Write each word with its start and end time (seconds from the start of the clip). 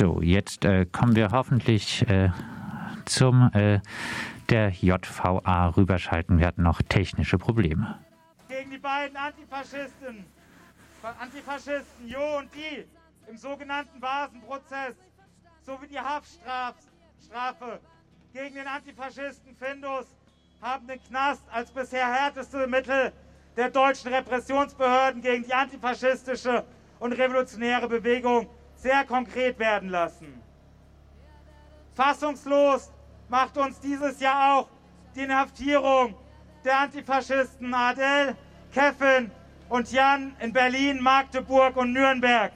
So, 0.00 0.22
jetzt 0.22 0.64
äh, 0.64 0.86
kommen 0.86 1.14
wir 1.14 1.28
hoffentlich 1.30 2.08
äh, 2.08 2.30
zum 3.04 3.50
äh, 3.52 3.80
der 4.48 4.70
JVA 4.70 5.66
rüberschalten. 5.76 6.38
Wir 6.38 6.46
hatten 6.46 6.62
noch 6.62 6.80
technische 6.80 7.36
Probleme. 7.36 7.98
Gegen 8.48 8.70
die 8.70 8.78
beiden 8.78 9.14
Antifaschisten, 9.14 10.24
Antifaschisten 11.02 12.08
Jo 12.08 12.38
und 12.38 12.48
Die 12.54 12.86
im 13.30 13.36
sogenannten 13.36 14.00
Basenprozess 14.00 14.94
sowie 15.66 15.88
die 15.88 16.00
Haftstrafe 16.00 17.78
gegen 18.32 18.54
den 18.54 18.68
Antifaschisten 18.68 19.54
Findus 19.54 20.06
haben 20.62 20.86
den 20.86 21.02
Knast 21.10 21.42
als 21.52 21.70
bisher 21.70 22.10
härteste 22.10 22.66
Mittel 22.66 23.12
der 23.54 23.68
deutschen 23.68 24.14
Repressionsbehörden 24.14 25.20
gegen 25.20 25.44
die 25.44 25.52
antifaschistische 25.52 26.64
und 27.00 27.12
revolutionäre 27.12 27.86
Bewegung 27.86 28.48
sehr 28.80 29.04
konkret 29.04 29.58
werden 29.58 29.90
lassen. 29.90 30.40
Fassungslos 31.94 32.90
macht 33.28 33.56
uns 33.58 33.78
dieses 33.80 34.20
Jahr 34.20 34.54
auch 34.54 34.68
die 35.14 35.22
Inhaftierung 35.22 36.14
der 36.64 36.78
Antifaschisten 36.78 37.74
Adel, 37.74 38.36
Kevin 38.72 39.30
und 39.68 39.90
Jan 39.92 40.34
in 40.40 40.52
Berlin, 40.52 41.00
Magdeburg 41.00 41.76
und 41.76 41.92
Nürnberg 41.92 42.52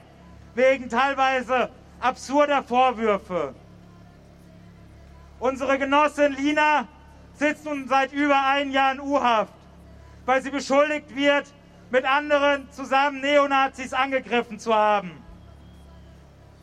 wegen 0.55 0.89
teilweise 0.89 1.69
absurder 1.99 2.63
Vorwürfe. 2.63 3.53
Unsere 5.39 5.77
Genossin 5.77 6.33
Lina 6.33 6.87
sitzt 7.33 7.65
nun 7.65 7.87
seit 7.87 8.13
über 8.13 8.41
ein 8.45 8.71
Jahr 8.71 8.93
in 8.93 9.01
U-Haft, 9.01 9.53
weil 10.25 10.41
sie 10.41 10.49
beschuldigt 10.49 11.15
wird, 11.15 11.45
mit 11.91 12.05
anderen 12.05 12.71
zusammen 12.71 13.21
Neonazis 13.21 13.93
angegriffen 13.93 14.57
zu 14.59 14.73
haben. 14.73 15.24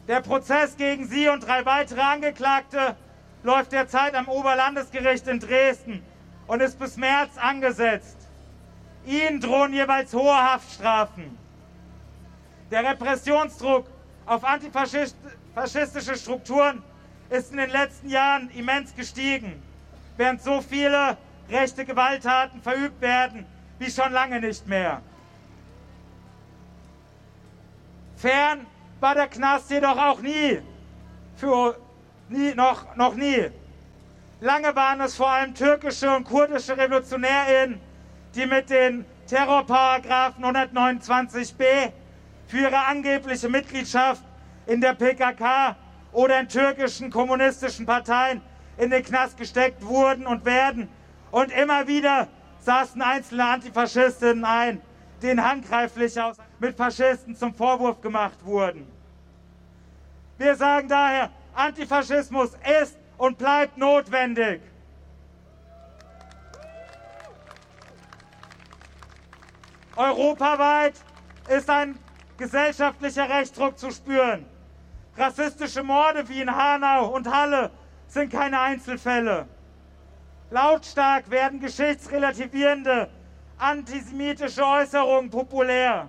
Der 0.09 0.21
Prozess 0.21 0.77
gegen 0.77 1.07
sie 1.07 1.29
und 1.29 1.47
drei 1.47 1.65
weitere 1.65 2.01
Angeklagte 2.01 2.97
läuft 3.45 3.73
derzeit 3.73 4.15
am 4.15 4.29
Oberlandesgericht 4.29 5.29
in 5.29 5.39
Dresden 5.39 6.03
und 6.47 6.61
ist 6.61 6.79
bis 6.79 6.97
März 6.97 7.39
angesetzt. 7.39 8.17
Ihnen 9.07 9.41
drohen 9.41 9.73
jeweils 9.73 10.13
hohe 10.13 10.35
Haftstrafen. 10.35 11.39
Der 12.71 12.85
Repressionsdruck 12.85 13.87
auf 14.27 14.45
antifaschistische 14.45 16.17
Strukturen 16.17 16.83
ist 17.31 17.53
in 17.53 17.59
den 17.59 17.71
letzten 17.71 18.09
Jahren 18.09 18.51
immens 18.51 18.95
gestiegen, 18.95 19.63
während 20.17 20.43
so 20.43 20.61
viele 20.61 21.17
rechte 21.49 21.85
Gewalttaten 21.85 22.61
verübt 22.61 23.01
werden 23.01 23.47
wie 23.79 23.91
schon 23.91 24.13
lange 24.13 24.41
nicht 24.41 24.67
mehr. 24.67 25.03
Fern 28.17 28.67
war 29.03 29.17
der 29.17 29.27
Knast 29.27 29.69
jedoch 29.71 29.99
auch 29.99 30.21
nie, 30.21 30.61
für, 31.35 31.77
nie 32.29 32.55
noch, 32.55 32.95
noch 32.97 33.15
nie. 33.15 33.51
Lange 34.41 34.75
waren 34.77 35.01
es 35.01 35.17
vor 35.17 35.29
allem 35.29 35.55
türkische 35.55 36.15
und 36.15 36.25
kurdische 36.25 36.77
RevolutionärInnen, 36.77 37.81
die 38.35 38.47
mit 38.47 38.71
den 38.71 39.05
Terrorparagraphen 39.27 40.45
129b 40.45 41.93
für 42.47 42.59
ihre 42.59 42.79
angebliche 42.87 43.49
Mitgliedschaft 43.49 44.23
in 44.67 44.81
der 44.81 44.95
PKK 44.95 45.77
oder 46.13 46.39
in 46.39 46.49
türkischen 46.49 47.11
kommunistischen 47.11 47.87
Parteien 47.87 48.41
in 48.79 48.91
den 48.91 49.03
Knast 49.03 49.37
gesteckt 49.37 49.85
wurden 49.85 50.27
und 50.27 50.45
werden. 50.45 50.89
Und 51.33 51.51
immer 51.51 51.89
wieder 51.89 52.29
saßen 52.61 53.03
einzelne 53.03 53.45
Antifaschistinnen 53.45 54.45
ein, 54.45 54.81
denen 55.23 55.45
handgreiflich 55.45 56.21
aus 56.21 56.37
mit 56.63 56.77
Faschisten 56.77 57.35
zum 57.35 57.53
Vorwurf 57.53 58.01
gemacht 58.01 58.39
wurden. 58.45 58.87
Wir 60.39 60.55
sagen 60.55 60.89
daher, 60.89 61.29
Antifaschismus 61.55 62.53
ist 62.81 62.97
und 63.19 63.37
bleibt 63.37 63.77
notwendig. 63.77 64.63
Europaweit 69.97 70.95
ist 71.49 71.69
ein 71.69 71.99
gesellschaftlicher 72.39 73.29
Rechtsdruck 73.29 73.77
zu 73.77 73.91
spüren. 73.91 74.47
Rassistische 75.17 75.83
Morde 75.83 76.29
wie 76.29 76.43
in 76.43 76.51
Hanau 76.51 77.09
und 77.09 77.27
Halle 77.27 77.73
sind 78.07 78.33
keine 78.33 78.61
Einzelfälle. 78.61 79.49
Lautstark 80.51 81.29
werden 81.29 81.59
geschichtsrelativierende 81.59 83.09
antisemitische 83.59 84.65
Äußerungen 84.65 85.29
populär. 85.29 86.09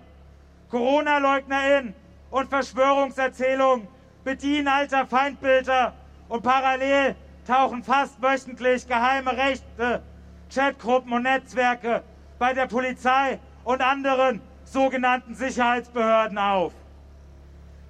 Corona-LeugnerInnen 0.74 1.94
und 2.32 2.50
Verschwörungserzählungen 2.50 3.88
bedienen 4.24 4.68
alter 4.68 5.06
Feindbilder 5.06 5.94
und 6.28 6.42
parallel 6.42 7.16
tauchen 7.46 7.84
fast 7.84 8.20
wöchentlich 8.20 8.88
geheime 8.88 9.38
Rechte, 9.38 10.02
Chatgruppen 10.52 11.14
und 11.14 11.24
Netzwerke 11.24 12.04
bei 12.40 12.56
der 12.56 12.66
Polizei 12.66 13.40
und 13.64 13.84
anderen 13.84 14.42
sogenannten 14.64 15.36
Sicherheitsbehörden 15.36 16.40
auf. 16.40 16.74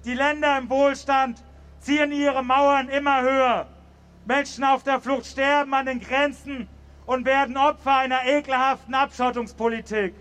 Die 0.04 0.12
Länder 0.12 0.58
im 0.58 0.68
Wohlstand 0.68 1.42
ziehen 1.80 2.12
ihre 2.12 2.44
Mauern 2.44 2.90
immer 2.90 3.22
höher. 3.22 3.66
Menschen 4.26 4.62
auf 4.62 4.82
der 4.82 5.00
Flucht 5.00 5.24
sterben 5.24 5.72
an 5.72 5.86
den 5.86 6.00
Grenzen 6.00 6.68
und 7.06 7.24
werden 7.24 7.56
Opfer 7.56 7.96
einer 7.96 8.26
ekelhaften 8.26 8.94
Abschottungspolitik. 8.94 10.14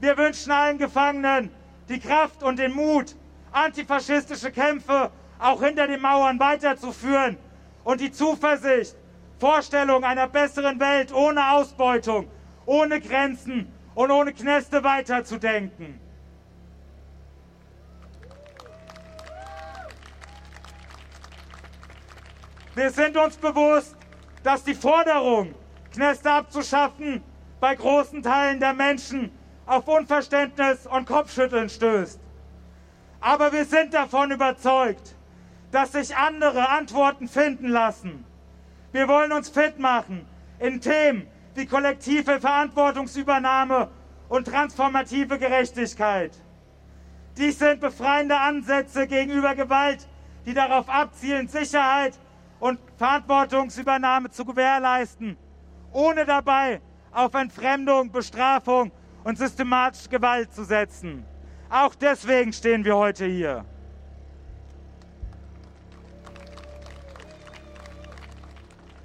Wir 0.00 0.16
wünschen 0.16 0.52
allen 0.52 0.78
Gefangenen 0.78 1.50
die 1.88 1.98
Kraft 1.98 2.42
und 2.42 2.58
den 2.58 2.72
Mut, 2.72 3.16
antifaschistische 3.50 4.52
Kämpfe 4.52 5.10
auch 5.38 5.62
hinter 5.62 5.86
den 5.86 6.00
Mauern 6.00 6.38
weiterzuführen 6.38 7.36
und 7.84 8.00
die 8.00 8.12
Zuversicht, 8.12 8.94
Vorstellung 9.38 10.04
einer 10.04 10.28
besseren 10.28 10.78
Welt 10.80 11.12
ohne 11.12 11.52
Ausbeutung, 11.52 12.28
ohne 12.66 13.00
Grenzen 13.00 13.72
und 13.94 14.10
ohne 14.10 14.32
Knäste 14.32 14.82
weiterzudenken. 14.82 16.00
Wir 22.74 22.90
sind 22.90 23.16
uns 23.16 23.36
bewusst, 23.36 23.96
dass 24.44 24.62
die 24.62 24.74
Forderung, 24.74 25.54
Knäste 25.92 26.30
abzuschaffen, 26.30 27.22
bei 27.58 27.74
großen 27.74 28.22
Teilen 28.22 28.60
der 28.60 28.72
Menschen 28.72 29.32
auf 29.68 29.86
Unverständnis 29.86 30.86
und 30.86 31.06
Kopfschütteln 31.06 31.68
stößt. 31.68 32.18
Aber 33.20 33.52
wir 33.52 33.64
sind 33.64 33.92
davon 33.92 34.30
überzeugt, 34.30 35.14
dass 35.70 35.92
sich 35.92 36.16
andere 36.16 36.70
Antworten 36.70 37.28
finden 37.28 37.68
lassen. 37.68 38.24
Wir 38.92 39.06
wollen 39.06 39.30
uns 39.32 39.50
fit 39.50 39.78
machen 39.78 40.26
in 40.58 40.80
Themen 40.80 41.26
wie 41.54 41.66
kollektive 41.66 42.40
Verantwortungsübernahme 42.40 43.88
und 44.30 44.46
transformative 44.46 45.38
Gerechtigkeit. 45.38 46.32
Dies 47.36 47.58
sind 47.58 47.80
befreiende 47.80 48.38
Ansätze 48.38 49.06
gegenüber 49.06 49.54
Gewalt, 49.54 50.08
die 50.46 50.54
darauf 50.54 50.88
abzielen, 50.88 51.48
Sicherheit 51.48 52.18
und 52.58 52.78
Verantwortungsübernahme 52.96 54.30
zu 54.30 54.44
gewährleisten, 54.44 55.36
ohne 55.92 56.24
dabei 56.24 56.80
auf 57.12 57.34
Entfremdung, 57.34 58.10
Bestrafung 58.10 58.90
und 59.28 59.36
systematische 59.36 60.08
Gewalt 60.08 60.54
zu 60.54 60.64
setzen. 60.64 61.22
Auch 61.68 61.94
deswegen 61.94 62.50
stehen 62.50 62.82
wir 62.82 62.96
heute 62.96 63.26
hier. 63.26 63.62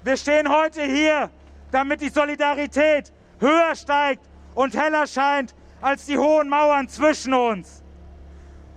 Wir 0.02 0.16
stehen 0.16 0.48
heute 0.48 0.82
hier, 0.82 1.28
damit 1.70 2.00
die 2.00 2.08
Solidarität 2.08 3.12
höher 3.38 3.74
steigt 3.74 4.26
und 4.54 4.74
heller 4.74 5.06
scheint 5.06 5.54
als 5.82 6.06
die 6.06 6.16
hohen 6.16 6.48
Mauern 6.48 6.88
zwischen 6.88 7.34
uns. 7.34 7.84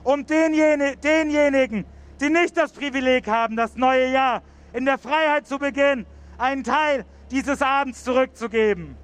Um 0.04 0.26
denjenigen, 0.26 1.86
die 2.20 2.30
nicht 2.30 2.58
das 2.58 2.74
Privileg 2.74 3.26
haben, 3.26 3.56
das 3.56 3.78
neue 3.78 4.12
Jahr 4.12 4.42
in 4.74 4.84
der 4.84 4.98
Freiheit 4.98 5.48
zu 5.48 5.58
beginnen, 5.60 6.06
einen 6.38 6.66
Teil 6.66 7.06
dieses 7.32 7.62
Abends 7.62 8.04
zurückzugeben. 8.04 8.98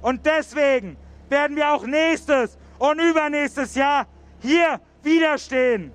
Und 0.00 0.24
deswegen 0.24 0.96
werden 1.30 1.56
wir 1.56 1.72
auch 1.72 1.86
nächstes 1.86 2.58
und 2.78 3.00
übernächstes 3.00 3.74
Jahr 3.74 4.06
hier 4.40 4.80
widerstehen. 5.02 5.92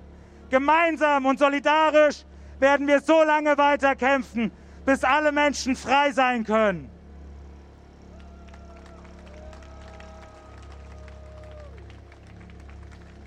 Gemeinsam 0.50 1.26
und 1.26 1.38
solidarisch 1.38 2.24
werden 2.58 2.86
wir 2.86 3.00
so 3.00 3.22
lange 3.22 3.56
weiterkämpfen, 3.58 4.50
bis 4.84 5.04
alle 5.04 5.32
Menschen 5.32 5.76
frei 5.76 6.10
sein 6.12 6.44
können. 6.44 6.90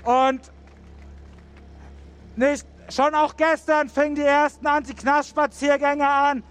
Und 0.04 0.52
nicht 2.36 2.66
Schon 2.90 3.14
auch 3.14 3.38
gestern 3.38 3.88
fingen 3.88 4.16
die 4.16 4.24
ersten 4.24 4.66
Anti-Knast-Spaziergänge 4.66 6.08
an. 6.08 6.44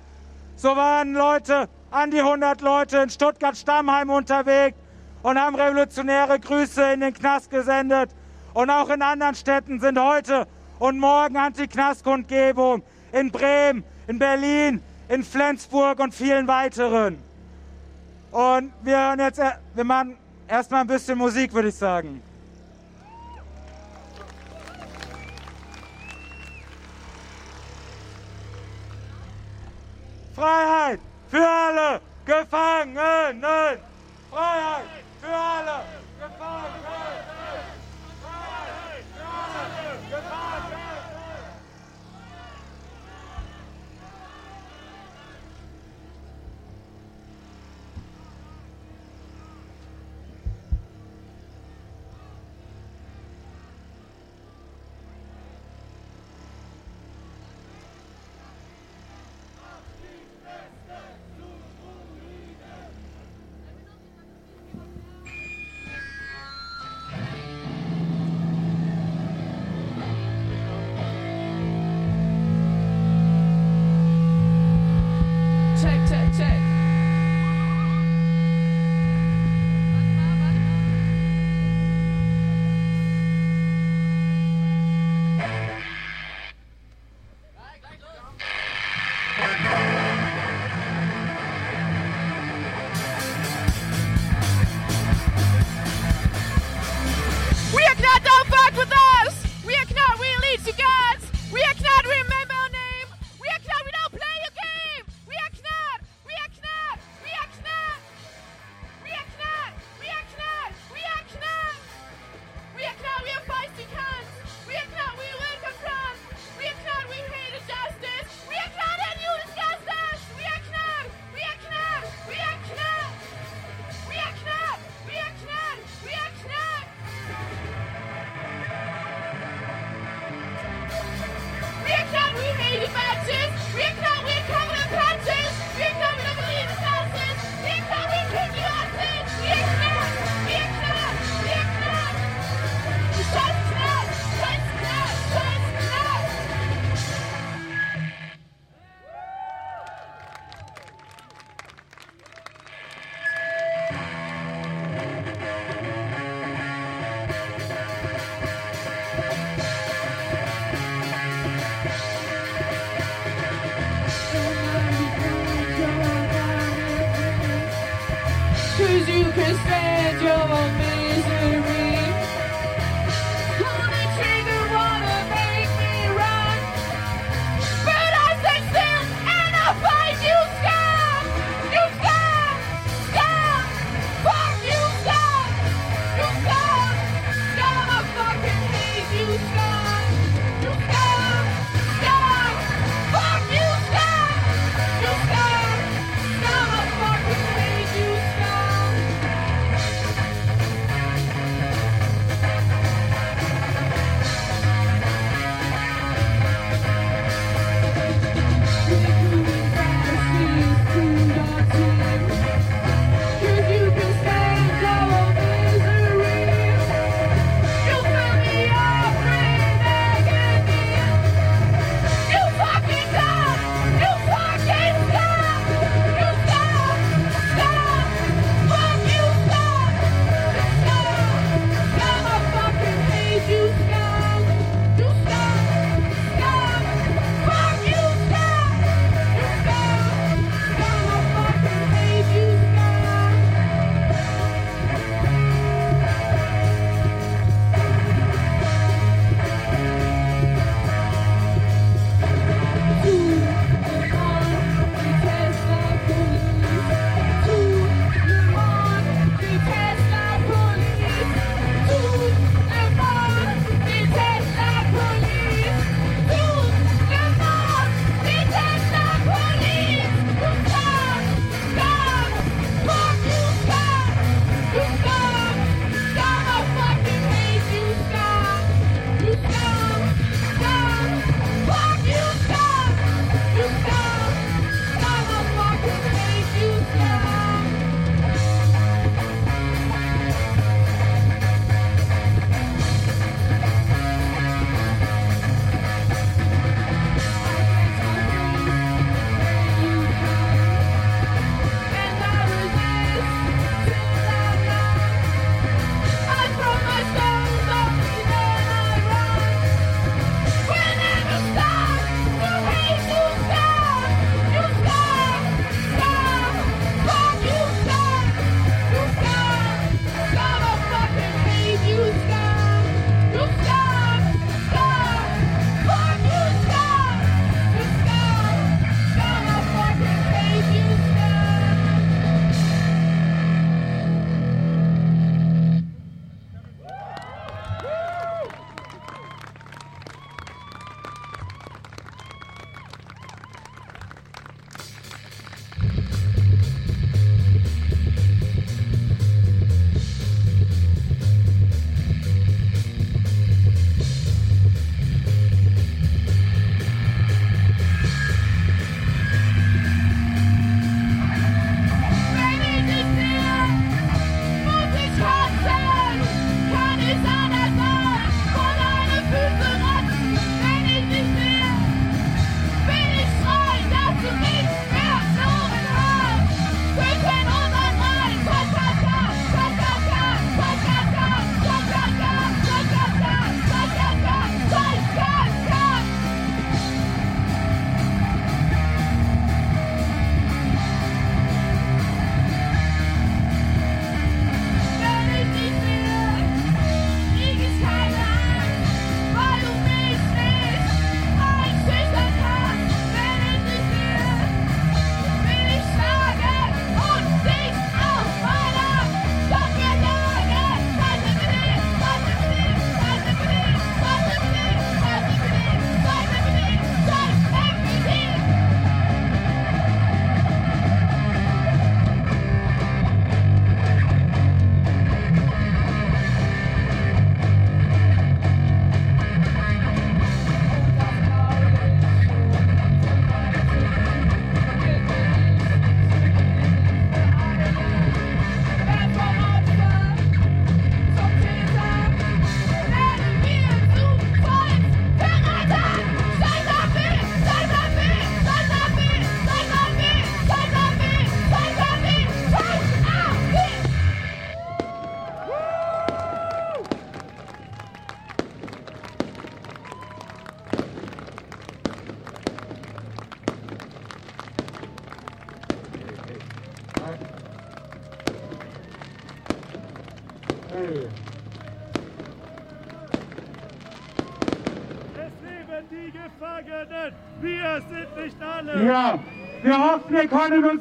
So 0.54 0.76
waren 0.76 1.14
Leute, 1.14 1.68
an 1.90 2.12
die 2.12 2.20
100 2.20 2.60
Leute 2.60 2.98
in 2.98 3.10
Stuttgart-Stammheim 3.10 4.08
unterwegs 4.10 4.76
und 5.22 5.38
haben 5.38 5.56
revolutionäre 5.56 6.38
Grüße 6.38 6.92
in 6.92 7.00
den 7.00 7.14
Knast 7.14 7.50
gesendet. 7.50 8.10
Und 8.54 8.70
auch 8.70 8.90
in 8.90 9.02
anderen 9.02 9.34
Städten 9.34 9.80
sind 9.80 9.98
heute 9.98 10.46
und 10.78 10.98
morgen 10.98 11.36
Anti-Knast-Kundgebung 11.36 12.82
in 13.12 13.30
Bremen, 13.30 13.84
in 14.06 14.18
Berlin, 14.18 14.82
in 15.08 15.24
Flensburg 15.24 16.00
und 16.00 16.14
vielen 16.14 16.46
weiteren. 16.46 17.18
Und 18.30 18.72
wir 18.82 18.98
hören 18.98 19.20
jetzt, 19.20 19.38
äh, 19.38 19.52
wir 19.74 19.84
machen 19.84 20.16
erstmal 20.46 20.82
ein 20.82 20.86
bisschen 20.86 21.18
Musik, 21.18 21.52
würde 21.52 21.68
ich 21.68 21.74
sagen. 21.74 22.22
Freiheit 30.34 31.00
für 31.28 31.48
alle 31.48 32.00
Gefangenen! 32.24 33.80
Freiheit 34.30 35.07
für 35.28 35.34
alle 35.36 35.84
Gefangenen! 36.18 36.88
Freiheit 39.12 40.00
für 40.08 40.16
alle 40.16 40.57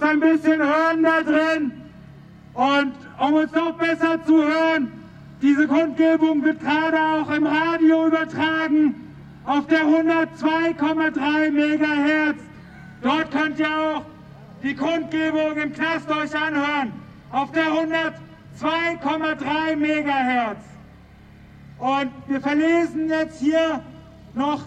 ein 0.07 0.19
bisschen 0.19 0.61
hören 0.61 1.03
da 1.03 1.21
drin. 1.21 1.71
Und 2.53 2.93
um 3.19 3.33
uns 3.33 3.51
noch 3.51 3.73
besser 3.73 4.23
zu 4.25 4.43
hören, 4.43 4.91
diese 5.41 5.67
Kundgebung 5.67 6.43
wird 6.43 6.59
gerade 6.59 6.97
auch 6.97 7.29
im 7.29 7.45
Radio 7.45 8.07
übertragen 8.07 8.95
auf 9.45 9.67
der 9.67 9.83
102,3 9.83 11.51
Megahertz. 11.51 12.39
Dort 13.01 13.31
könnt 13.31 13.59
ihr 13.59 13.67
auch 13.67 14.01
die 14.63 14.75
Kundgebung 14.75 15.55
im 15.55 15.71
Knast 15.73 16.09
euch 16.09 16.35
anhören 16.35 16.91
auf 17.31 17.51
der 17.51 17.65
102,3 17.65 19.75
Megahertz. 19.75 20.63
Und 21.77 22.09
wir 22.27 22.41
verlesen 22.41 23.09
jetzt 23.09 23.39
hier 23.39 23.83
noch 24.33 24.63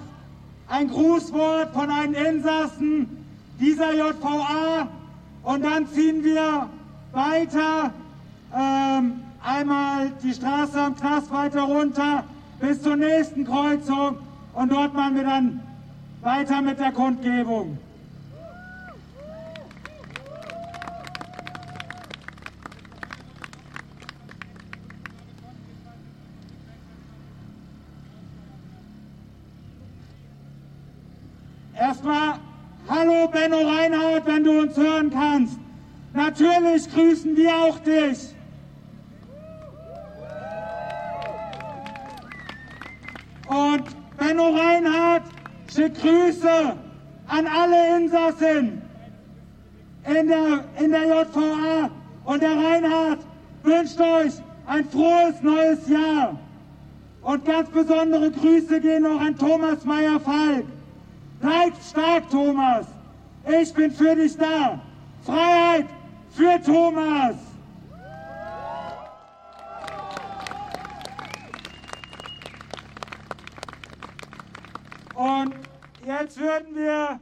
ein 0.69 0.89
Grußwort 0.89 1.75
von 1.75 1.91
einem 1.91 2.15
Insassen 2.15 3.09
dieser 3.59 3.93
JVA 3.93 4.87
und 5.43 5.65
dann 5.65 5.87
ziehen 5.89 6.23
wir 6.23 6.69
weiter 7.13 7.93
ähm, 8.55 9.21
einmal 9.43 10.11
die 10.23 10.33
Straße 10.33 10.81
am 10.81 10.97
Knast 10.97 11.31
weiter 11.31 11.63
runter 11.63 12.25
bis 12.61 12.83
zur 12.83 12.97
nächsten 12.97 13.45
Kreuzung 13.45 14.19
und 14.55 14.73
dort 14.73 14.95
machen 14.95 15.17
wir 15.17 15.25
dann 15.25 15.61
weiter 16.23 16.61
mit 16.61 16.79
der 16.79 16.93
Kundgebung. 16.93 17.79
Erstmal, 31.75 32.35
hallo 32.89 33.29
Benno 33.29 33.57
Reinhardt, 33.57 34.27
wenn 34.27 34.45
du 34.45 34.61
uns 34.61 34.77
hören 34.77 35.11
kannst. 35.11 35.59
Natürlich 36.41 36.91
grüßen 36.91 37.37
wir 37.37 37.55
auch 37.55 37.79
dich. 37.81 38.35
Und 43.47 43.85
Benno 44.17 44.49
Reinhardt 44.49 45.25
schickt 45.75 46.01
Grüße 46.01 46.77
an 47.29 47.47
alle 47.47 47.99
Insassen 47.99 48.81
in 50.07 50.29
der, 50.29 50.65
in 50.79 50.91
der 50.91 51.05
JVA. 51.05 51.91
Und 52.25 52.43
der 52.43 52.57
Reinhardt 52.57 53.21
wünscht 53.63 54.01
euch 54.01 54.33
ein 54.67 54.85
frohes 54.87 55.43
neues 55.43 55.89
Jahr. 55.89 56.39
Und 57.21 57.45
ganz 57.45 57.69
besondere 57.69 58.31
Grüße 58.31 58.81
gehen 58.81 59.03
noch 59.03 59.21
an 59.21 59.37
Thomas 59.37 59.85
Meyer-Falk. 59.85 60.65
Bleibt 61.41 61.83
stark, 61.83 62.31
Thomas. 62.31 62.87
Ich 63.61 63.75
bin 63.75 63.91
für 63.91 64.15
dich 64.15 64.39
da. 64.39 64.81
Freiheit 65.23 65.87
für 66.31 66.61
Thomas. 66.63 67.37
Und 75.15 75.55
jetzt 76.07 76.39
würden 76.39 76.75
wir 76.75 77.21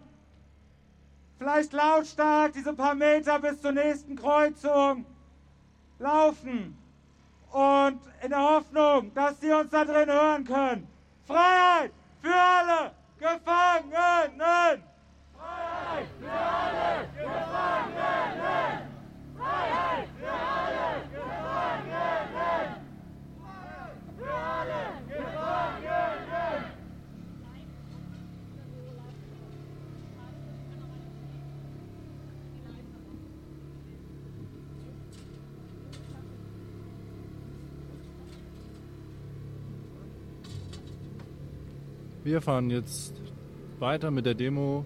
vielleicht 1.38 1.72
lautstark 1.72 2.52
diese 2.52 2.72
paar 2.72 2.94
Meter 2.94 3.38
bis 3.40 3.60
zur 3.60 3.72
nächsten 3.72 4.16
Kreuzung 4.16 5.04
laufen. 5.98 6.78
Und 7.50 8.00
in 8.22 8.30
der 8.30 8.42
Hoffnung, 8.42 9.12
dass 9.14 9.40
sie 9.40 9.50
uns 9.50 9.70
da 9.70 9.84
drin 9.84 10.08
hören 10.08 10.44
können. 10.44 10.86
Freiheit 11.26 11.92
für 12.20 12.34
alle! 12.34 12.92
Gefangenen! 13.18 14.84
Freiheit 15.34 16.06
für 16.20 16.30
alle 16.30 17.08
Gefangenen! 17.16 18.78
Freiheit 19.36 20.08
für 20.20 20.30
alle 20.30 21.02
Gefangenen! 21.10 22.68
Freiheit 24.18 24.18
für 24.18 24.34
alle 24.34 24.82
Gefangenen! 25.08 26.18
Wir 42.28 42.42
fahren 42.42 42.68
jetzt 42.68 43.14
weiter 43.78 44.10
mit 44.10 44.26
der 44.26 44.34
Demo. 44.34 44.84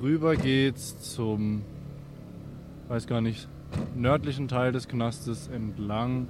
Rüber 0.00 0.36
geht's 0.36 1.12
zum, 1.12 1.62
weiß 2.86 3.08
gar 3.08 3.20
nicht, 3.20 3.48
nördlichen 3.96 4.46
Teil 4.46 4.70
des 4.70 4.86
Knastes 4.86 5.48
entlang 5.48 6.28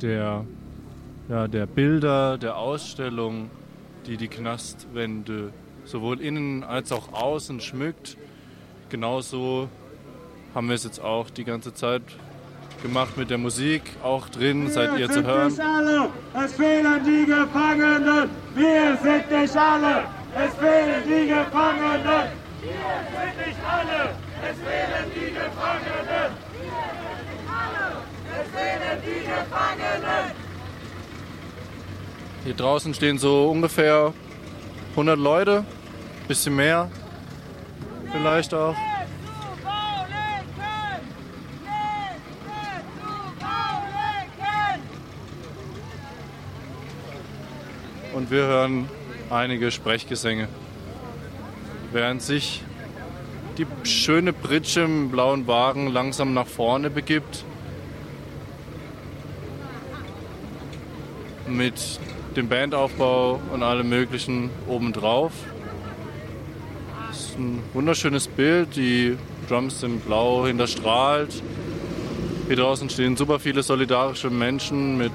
der, 0.00 0.46
ja, 1.28 1.48
der 1.48 1.66
Bilder, 1.66 2.38
der 2.38 2.56
Ausstellung, 2.56 3.50
die 4.06 4.16
die 4.16 4.28
Knastwände 4.28 5.52
sowohl 5.84 6.22
innen 6.22 6.64
als 6.64 6.90
auch 6.90 7.12
außen 7.12 7.60
schmückt. 7.60 8.16
Genauso 8.88 9.68
haben 10.54 10.68
wir 10.68 10.76
es 10.76 10.84
jetzt 10.84 11.00
auch 11.04 11.28
die 11.28 11.44
ganze 11.44 11.74
Zeit 11.74 12.04
gemacht 12.84 13.16
mit 13.16 13.30
der 13.30 13.38
Musik, 13.38 13.82
auch 14.02 14.28
drin 14.28 14.70
seid 14.70 14.98
ihr 14.98 15.10
zu 15.10 15.24
hören. 15.24 15.48
Nicht 15.48 15.60
alle, 15.60 16.10
es 16.44 16.52
fehlen 16.52 17.00
die 17.02 17.24
Gefangenen. 17.24 18.28
Wir 18.54 18.98
sind 19.02 19.30
nicht 19.30 19.56
alle, 19.56 20.04
es 20.36 20.54
fehlen 20.54 21.02
die 21.06 21.26
Gefangenen. 21.28 22.28
Wir 22.60 23.00
sind 23.10 23.36
nicht 23.46 23.60
alle, 23.66 24.10
es 24.50 24.58
fehlen 24.58 25.06
die 25.14 25.32
Gefangenen! 25.32 26.30
Es 28.36 28.48
fehlen 28.54 28.98
die 29.06 29.20
Gefangenen! 29.32 30.24
Hier 32.44 32.54
draußen 32.54 32.92
stehen 32.92 33.16
so 33.16 33.48
ungefähr 33.50 34.12
100 34.90 35.18
Leute, 35.18 35.64
bisschen 36.28 36.54
mehr 36.56 36.90
vielleicht 38.12 38.52
auch. 38.52 38.76
Und 48.14 48.23
wir 48.34 48.46
hören 48.46 48.88
einige 49.30 49.70
Sprechgesänge. 49.70 50.48
Während 51.92 52.20
sich 52.20 52.62
die 53.58 53.66
schöne 53.84 54.32
Pritsche 54.32 54.80
im 54.80 55.12
blauen 55.12 55.46
Wagen 55.46 55.92
langsam 55.92 56.34
nach 56.34 56.48
vorne 56.48 56.90
begibt, 56.90 57.44
mit 61.46 62.00
dem 62.34 62.48
Bandaufbau 62.48 63.40
und 63.52 63.62
allem 63.62 63.88
Möglichen 63.88 64.50
obendrauf. 64.66 65.30
Das 67.06 67.20
ist 67.20 67.38
ein 67.38 67.60
wunderschönes 67.72 68.26
Bild. 68.26 68.74
Die 68.74 69.16
Drums 69.48 69.78
sind 69.78 70.04
blau 70.04 70.44
hinterstrahlt. 70.44 71.40
Hier 72.48 72.56
draußen 72.56 72.90
stehen 72.90 73.16
super 73.16 73.38
viele 73.38 73.62
solidarische 73.62 74.30
Menschen 74.30 74.98
mit 74.98 75.12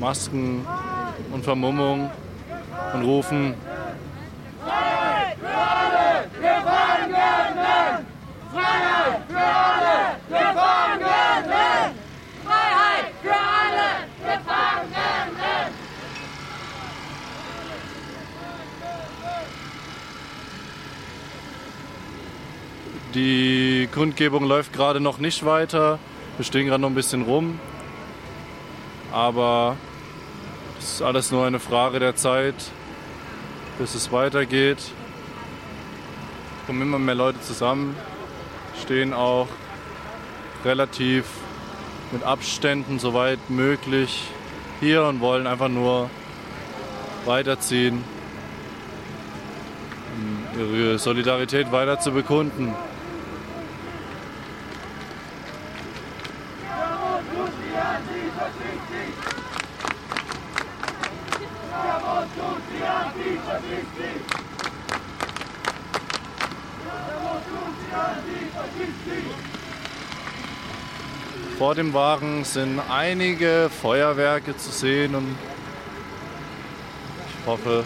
Masken 0.00 0.66
und 1.32 1.44
Vermummung 1.44 2.10
und 2.94 3.02
rufen 3.02 3.54
Freiheit 4.64 5.38
für 5.38 5.48
alle 5.48 6.28
Gefangenen! 6.40 8.06
Freiheit 8.52 9.22
für 9.28 9.38
alle 9.38 10.16
Gefangenen! 10.28 11.94
Freiheit 12.44 13.06
für 13.22 13.30
alle 13.32 13.88
Gefangenen! 14.22 15.74
Die 23.14 23.88
Kundgebung 23.92 24.44
läuft 24.44 24.72
gerade 24.72 25.00
noch 25.00 25.18
nicht 25.18 25.44
weiter. 25.44 25.98
Wir 26.36 26.44
stehen 26.44 26.66
gerade 26.66 26.80
noch 26.80 26.90
ein 26.90 26.94
bisschen 26.94 27.22
rum. 27.22 27.58
Aber 29.12 29.76
es 30.80 30.94
ist 30.94 31.02
alles 31.02 31.30
nur 31.30 31.44
eine 31.44 31.60
Frage 31.60 32.00
der 32.00 32.16
Zeit, 32.16 32.54
bis 33.78 33.94
es 33.94 34.10
weitergeht. 34.10 34.78
Es 34.78 36.66
kommen 36.66 36.80
immer 36.80 36.98
mehr 36.98 37.14
Leute 37.14 37.40
zusammen, 37.42 37.94
stehen 38.82 39.12
auch 39.12 39.46
relativ 40.64 41.26
mit 42.12 42.24
Abständen 42.24 42.98
soweit 42.98 43.50
möglich 43.50 44.22
hier 44.80 45.04
und 45.04 45.20
wollen 45.20 45.46
einfach 45.46 45.68
nur 45.68 46.08
weiterziehen, 47.26 48.02
ihre 50.56 50.98
Solidarität 50.98 51.72
weiter 51.72 52.00
zu 52.00 52.12
bekunden. 52.12 52.74
Dem 71.80 71.94
Wagen 71.94 72.44
sind 72.44 72.78
einige 72.90 73.70
Feuerwerke 73.70 74.54
zu 74.54 74.70
sehen 74.70 75.14
und 75.14 75.34
ich 77.26 77.46
hoffe, 77.46 77.84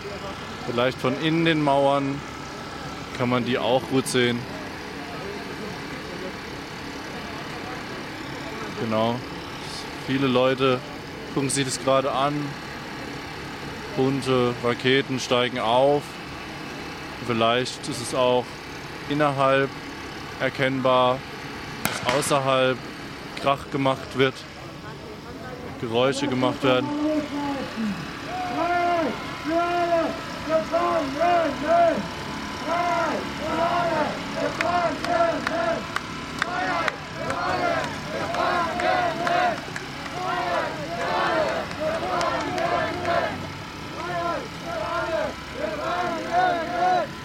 vielleicht 0.67 0.99
von 0.99 1.15
innen 1.23 1.45
den 1.45 1.63
Mauern 1.63 2.21
kann 3.17 3.29
man 3.29 3.45
die 3.45 3.57
auch 3.57 3.83
gut 3.91 4.09
sehen. 4.09 4.41
Genau. 8.81 9.15
Viele 10.09 10.27
Leute 10.27 10.81
gucken 11.33 11.49
sich 11.49 11.65
das 11.65 11.81
gerade 11.81 12.11
an. 12.11 12.35
Bunte 13.97 14.55
Raketen 14.65 15.21
steigen 15.21 15.61
auf. 15.61 16.03
Vielleicht 17.29 17.87
ist 17.87 18.03
es 18.03 18.13
auch 18.13 18.45
innerhalb 19.09 19.71
erkennbar, 20.41 21.19
außerhalb 22.19 22.77
Krach 23.45 23.71
gemacht 23.71 24.17
wird, 24.17 24.33
Geräusche 25.79 26.27
gemacht 26.27 26.63
werden. 26.63 26.89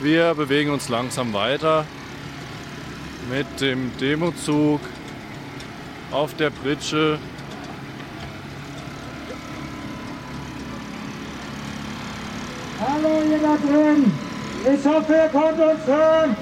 Wir 0.02 0.34
bewegen 0.34 0.72
uns 0.72 0.90
langsam 0.90 1.32
weiter 1.32 1.86
mit 3.32 3.62
dem 3.62 3.98
Demozug 4.00 4.82
auf 6.12 6.36
der 6.36 6.50
Pritsche. 6.50 7.20
Hallo 12.80 13.22
ihr 13.30 13.40
da 13.40 13.58
drin! 13.58 14.12
Ich 14.74 14.86
hoffe, 14.86 15.14
ihr 15.14 15.30
könnt 15.30 15.60
uns 15.60 15.86
hören. 15.86 16.36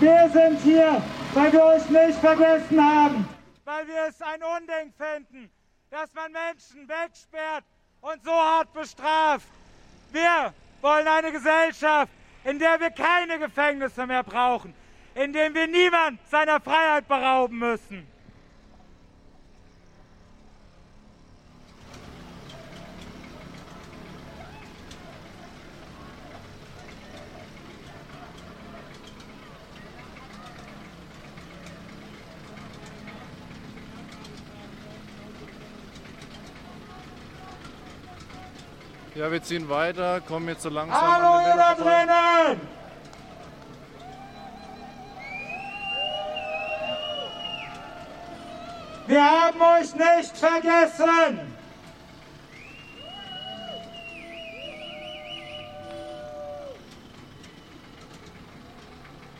Wir 0.00 0.30
sind 0.32 0.60
hier, 0.60 1.02
weil 1.32 1.52
wir 1.52 1.64
euch 1.64 1.88
nicht 1.88 2.18
vergessen 2.18 2.80
haben. 2.80 3.28
Weil 3.64 3.86
wir 3.86 4.08
es 4.08 4.20
ein 4.20 4.40
Unding 4.42 4.92
finden, 4.96 5.50
dass 5.90 6.12
man 6.14 6.30
Menschen 6.30 6.88
wegsperrt 6.88 7.64
und 8.00 8.22
so 8.24 8.32
hart 8.32 8.72
bestraft. 8.72 9.46
Wir 10.12 10.52
wollen 10.82 11.08
eine 11.08 11.32
Gesellschaft, 11.32 12.12
in 12.44 12.58
der 12.58 12.78
wir 12.78 12.90
keine 12.90 13.38
Gefängnisse 13.38 14.06
mehr 14.06 14.22
brauchen, 14.22 14.74
in 15.14 15.32
der 15.32 15.52
wir 15.54 15.66
niemand 15.66 16.20
seiner 16.30 16.60
Freiheit 16.60 17.08
berauben 17.08 17.58
müssen. 17.58 18.13
Ja, 39.14 39.30
wir 39.30 39.40
ziehen 39.40 39.68
weiter, 39.68 40.20
kommen 40.22 40.48
jetzt 40.48 40.62
so 40.62 40.68
langsam. 40.70 41.00
Hallo 41.00 41.38
ihr 41.46 41.56
da 41.56 41.74
drinnen! 41.74 42.60
Wir 49.06 49.22
haben 49.22 49.60
euch 49.60 49.94
nicht 49.94 50.36
vergessen! 50.36 51.54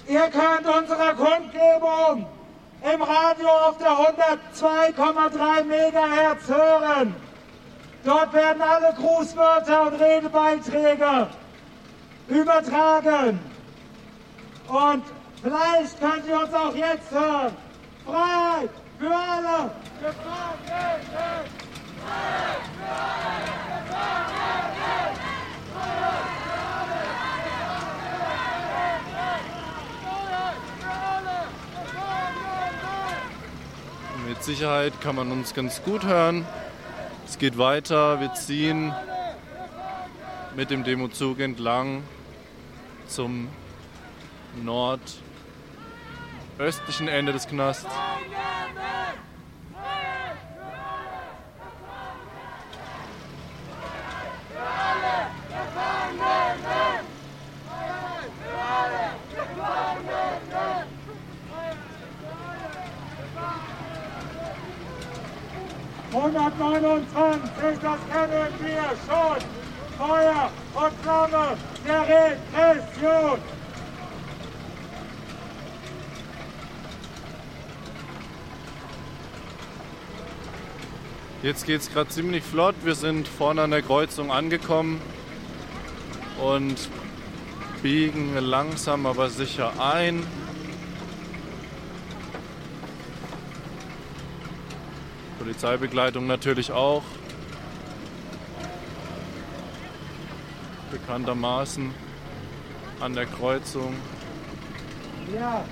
Ihr 0.06 0.30
könnt 0.30 0.68
unsere 0.68 1.14
Kundgebung 1.16 2.28
im 2.94 3.02
Radio 3.02 3.48
auf 3.48 3.78
der 3.78 3.90
102,3 3.90 5.64
Megahertz 5.64 6.46
hören. 6.46 7.23
Dort 8.04 8.34
werden 8.34 8.60
alle 8.60 8.92
Grußwörter 8.94 9.86
und 9.86 9.94
Redebeiträge 9.94 11.26
übertragen. 12.28 13.40
Und 14.68 15.04
vielleicht 15.42 16.00
könnt 16.00 16.26
ihr 16.28 16.38
uns 16.38 16.52
auch 16.52 16.74
jetzt 16.74 17.10
hören. 17.10 17.56
Freiheit 18.04 18.70
für 18.98 19.14
alle! 19.14 19.70
Gefangenen! 20.00 20.64
Mit 34.28 34.42
Sicherheit 34.42 35.00
kann 35.00 35.16
man 35.16 35.30
uns 35.30 35.54
ganz 35.54 35.82
gut 35.82 36.04
hören. 36.04 36.46
Es 37.26 37.38
geht 37.38 37.58
weiter, 37.58 38.20
wir 38.20 38.32
ziehen 38.34 38.94
mit 40.54 40.70
dem 40.70 40.84
Demozug 40.84 41.40
entlang 41.40 42.04
zum 43.06 43.48
nordöstlichen 44.62 47.08
Ende 47.08 47.32
des 47.32 47.48
Knasts. 47.48 47.86
»129, 66.14 67.80
das 67.82 67.98
kennen 68.12 68.48
wir 68.60 68.84
schon! 69.04 69.38
Feuer 69.98 70.50
und 70.74 70.92
Flamme 71.02 71.56
der 71.84 72.02
Repression!« 72.02 73.38
Jetzt 81.42 81.66
geht 81.66 81.80
es 81.80 81.92
gerade 81.92 82.08
ziemlich 82.08 82.44
flott. 82.44 82.74
Wir 82.84 82.94
sind 82.94 83.26
vorne 83.28 83.62
an 83.62 83.70
der 83.70 83.82
Kreuzung 83.82 84.30
angekommen 84.30 85.00
und 86.40 86.88
biegen 87.82 88.34
langsam 88.36 89.04
aber 89.04 89.28
sicher 89.28 89.72
ein. 89.78 90.26
Polizeibegleitung 95.54 96.26
natürlich 96.26 96.72
auch. 96.72 97.02
Bekanntermaßen 100.90 101.94
an 103.00 103.14
der 103.14 103.26
Kreuzung. 103.26 103.94
Ja, 105.32 105.64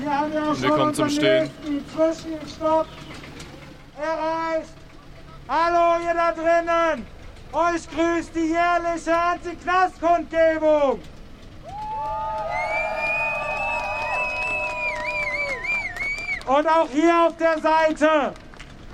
hier 0.00 0.18
haben 0.18 0.32
wir 0.32 0.42
auch 0.42 0.48
Und 0.50 0.62
wir 0.62 0.68
schon 0.68 0.78
kommen 0.78 0.94
zum 0.94 1.10
Stehen. 1.10 1.50
Zwischenstopp 1.94 2.86
erreicht. 4.00 4.72
Hallo 5.48 6.04
ihr 6.04 6.14
da 6.14 6.32
drinnen! 6.32 7.06
Euch 7.52 7.88
grüßt 7.90 8.34
die 8.34 8.52
jährliche 8.52 9.16
Anti-Knast-Kundgebung! 9.16 11.00
Und 16.46 16.66
auch 16.66 16.88
hier 16.90 17.26
auf 17.26 17.36
der 17.36 17.58
Seite 17.58 18.32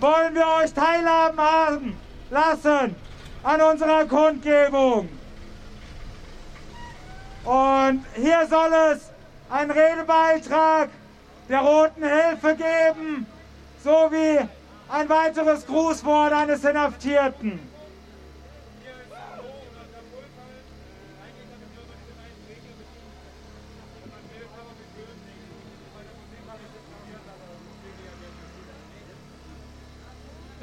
wollen 0.01 0.35
wir 0.35 0.47
euch 0.63 0.73
teilhaben 0.73 1.39
haben 1.39 1.97
lassen 2.31 2.95
an 3.43 3.61
unserer 3.61 4.05
Kundgebung. 4.07 5.09
Und 7.45 8.05
hier 8.17 8.47
soll 8.49 8.73
es 8.93 9.11
einen 9.51 9.71
Redebeitrag 9.71 10.89
der 11.49 11.61
Roten 11.61 12.03
Hilfe 12.03 12.57
geben, 12.57 13.27
sowie 13.83 14.41
ein 14.89 15.09
weiteres 15.09 15.67
Grußwort 15.67 16.33
eines 16.33 16.65
Inhaftierten. 16.65 17.74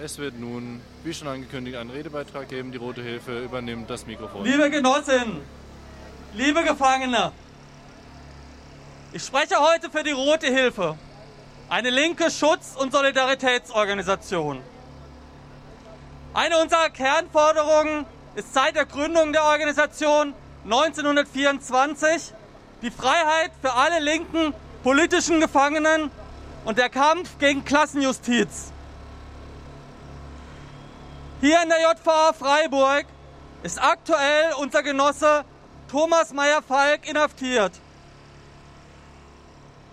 Es 0.04 0.18
wird 0.18 0.40
nun, 0.40 0.82
wie 1.04 1.14
schon 1.14 1.28
angekündigt, 1.28 1.78
einen 1.78 1.92
Redebeitrag 1.92 2.50
geben. 2.50 2.72
Die 2.72 2.80
Rote 2.80 3.04
Hilfe 3.04 3.44
übernimmt 3.44 3.88
das 3.88 4.08
Mikrofon. 4.08 4.44
Liebe 4.44 4.72
Genossen, 4.72 5.42
Liebe 6.34 6.64
Gefangene, 6.64 7.32
ich 9.14 9.24
spreche 9.24 9.58
heute 9.60 9.92
für 9.92 10.02
die 10.02 10.12
Rote 10.12 10.48
Hilfe, 10.48 10.98
eine 11.70 11.92
linke 11.92 12.32
Schutz- 12.32 12.76
und 12.76 12.92
Solidaritätsorganisation. 12.92 14.62
Eine 16.34 16.58
unserer 16.58 16.90
Kernforderungen 16.90 18.08
ist 18.34 18.56
seit 18.56 18.76
der 18.76 18.88
Gründung 18.88 19.34
der 19.34 19.44
Organisation 19.44 20.34
1924 20.64 22.34
die 22.82 22.90
Freiheit 22.90 23.52
für 23.62 23.74
alle 23.74 24.00
linken 24.00 24.56
politischen 24.82 25.40
Gefangenen 25.40 26.10
und 26.66 26.80
der 26.80 26.90
Kampf 26.90 27.38
gegen 27.38 27.64
Klassenjustiz. 27.64 28.72
Hier 31.42 31.60
in 31.64 31.70
der 31.70 31.80
JVA 31.82 32.34
Freiburg 32.34 33.08
ist 33.64 33.82
aktuell 33.82 34.54
unser 34.60 34.84
Genosse 34.84 35.44
Thomas 35.90 36.32
Meyer-Falk 36.34 37.10
inhaftiert. 37.10 37.72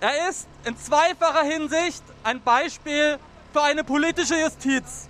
Er 0.03 0.29
ist 0.29 0.47
in 0.65 0.77
zweifacher 0.77 1.45
Hinsicht 1.45 2.03
ein 2.23 2.43
Beispiel 2.43 3.19
für 3.55 3.63
eine 3.63 3.83
politische 3.83 4.39
Justiz. 4.39 5.09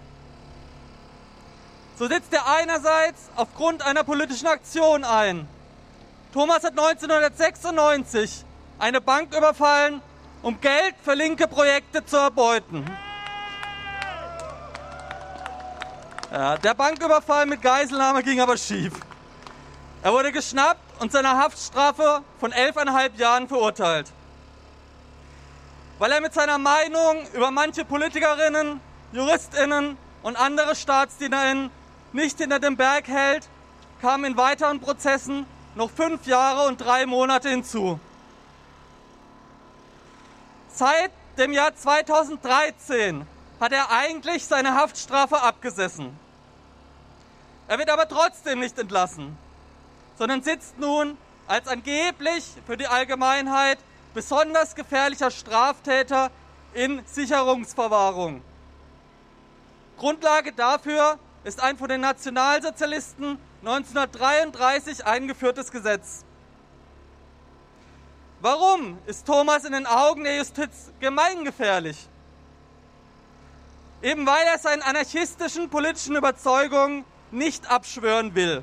So 1.99 2.07
sitzt 2.07 2.33
er 2.33 2.47
einerseits 2.47 3.31
aufgrund 3.35 3.83
einer 3.83 4.05
politischen 4.05 4.47
Aktion 4.47 5.03
ein. 5.03 5.49
Thomas 6.33 6.63
hat 6.63 6.79
1996 6.79 8.45
eine 8.79 9.01
Bank 9.01 9.37
überfallen, 9.37 10.01
um 10.43 10.61
Geld 10.61 10.95
für 11.03 11.15
linke 11.15 11.49
Projekte 11.49 12.07
zu 12.07 12.17
erbeuten. 12.17 12.89
Ja, 16.31 16.59
der 16.59 16.75
Banküberfall 16.75 17.47
mit 17.47 17.63
Geiselnahme 17.63 18.23
ging 18.23 18.41
aber 18.41 18.59
schief. 18.59 18.93
Er 20.03 20.13
wurde 20.13 20.31
geschnappt 20.31 21.01
und 21.01 21.11
seiner 21.11 21.39
Haftstrafe 21.39 22.23
von 22.39 22.53
elfeinhalb 22.53 23.19
Jahren 23.19 23.49
verurteilt. 23.49 24.13
Weil 25.99 26.13
er 26.13 26.21
mit 26.21 26.35
seiner 26.35 26.59
Meinung 26.59 27.27
über 27.33 27.51
manche 27.51 27.85
Politikerinnen, 27.85 28.79
Juristinnen 29.13 29.97
und 30.23 30.37
andere 30.37 30.77
Staatsdienerinnen 30.77 31.71
nicht 32.13 32.39
hinter 32.39 32.61
dem 32.61 32.77
Berg 32.77 33.09
hält, 33.09 33.49
kamen 34.03 34.27
in 34.27 34.37
weiteren 34.37 34.81
Prozessen 34.81 35.47
noch 35.77 35.91
fünf 35.91 36.27
Jahre 36.27 36.69
und 36.69 36.79
drei 36.79 37.07
Monate 37.07 37.49
hinzu. 37.49 37.99
Seit 40.75 41.11
dem 41.39 41.53
Jahr 41.53 41.75
2013 41.75 43.27
hat 43.61 43.73
er 43.73 43.91
eigentlich 43.91 44.47
seine 44.47 44.75
Haftstrafe 44.75 45.43
abgesessen. 45.43 46.17
Er 47.67 47.79
wird 47.79 47.91
aber 47.91 48.09
trotzdem 48.09 48.61
nicht 48.61 48.79
entlassen 48.79 49.37
sondern 50.19 50.43
sitzt 50.43 50.79
nun 50.79 51.17
als 51.47 51.69
angeblich 51.69 52.45
für 52.67 52.77
die 52.77 52.89
Allgemeinheit 52.89 53.79
besonders 54.13 54.75
gefährlicher 54.75 55.31
Straftäter 55.31 56.31
in 56.75 57.03
Sicherungsverwahrung. 57.07 58.43
Grundlage 59.97 60.53
dafür 60.53 61.19
ist 61.45 61.63
ein 61.63 61.79
von 61.79 61.89
den 61.89 62.01
Nationalsozialisten 62.01 63.39
1933 63.61 65.07
eingeführtes 65.07 65.71
Gesetz. 65.71 66.25
Warum 68.41 68.99
ist 69.07 69.27
Thomas 69.27 69.65
in 69.65 69.73
den 69.73 69.87
Augen 69.87 70.25
der 70.25 70.37
Justiz 70.37 70.93
gemeingefährlich? 71.01 72.08
Eben 74.03 74.27
weil 74.27 74.47
er 74.47 74.59
seinen 74.59 74.83
anarchistischen 74.83 75.71
politischen 75.71 76.15
Überzeugungen 76.15 77.05
nicht 77.31 77.71
abschwören 77.71 78.35
will. 78.35 78.63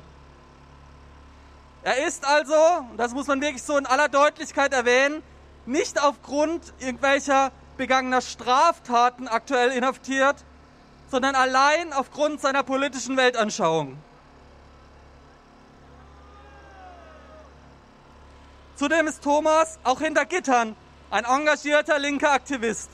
Er 1.82 2.06
ist 2.06 2.26
also, 2.26 2.54
und 2.90 2.96
das 2.96 3.12
muss 3.12 3.26
man 3.26 3.40
wirklich 3.40 3.62
so 3.62 3.76
in 3.76 3.86
aller 3.86 4.08
Deutlichkeit 4.08 4.72
erwähnen, 4.72 5.22
nicht 5.66 6.02
aufgrund 6.02 6.72
irgendwelcher 6.80 7.52
begangener 7.76 8.22
Straftaten 8.22 9.28
aktuell 9.28 9.70
inhaftiert, 9.70 10.36
sondern 11.10 11.34
allein 11.34 11.92
aufgrund 11.92 12.40
seiner 12.40 12.62
politischen 12.62 13.16
Weltanschauung. 13.16 13.98
Zudem 18.76 19.06
ist 19.06 19.22
Thomas 19.22 19.78
auch 19.84 20.00
hinter 20.00 20.24
Gittern 20.24 20.76
ein 21.10 21.24
engagierter 21.24 21.98
linker 21.98 22.32
Aktivist. 22.32 22.90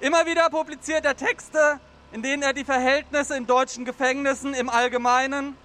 Immer 0.00 0.26
wieder 0.26 0.50
publiziert 0.50 1.04
er 1.04 1.16
Texte, 1.16 1.80
in 2.12 2.22
denen 2.22 2.42
er 2.42 2.52
die 2.52 2.64
Verhältnisse 2.64 3.36
in 3.36 3.46
deutschen 3.46 3.84
Gefängnissen 3.84 4.54
im 4.54 4.68
Allgemeinen 4.68 5.56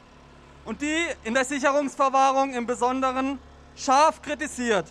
und 0.65 0.81
die 0.81 1.05
in 1.23 1.33
der 1.33 1.45
Sicherungsverwahrung 1.45 2.53
im 2.53 2.65
Besonderen 2.65 3.39
scharf 3.75 4.21
kritisiert. 4.21 4.87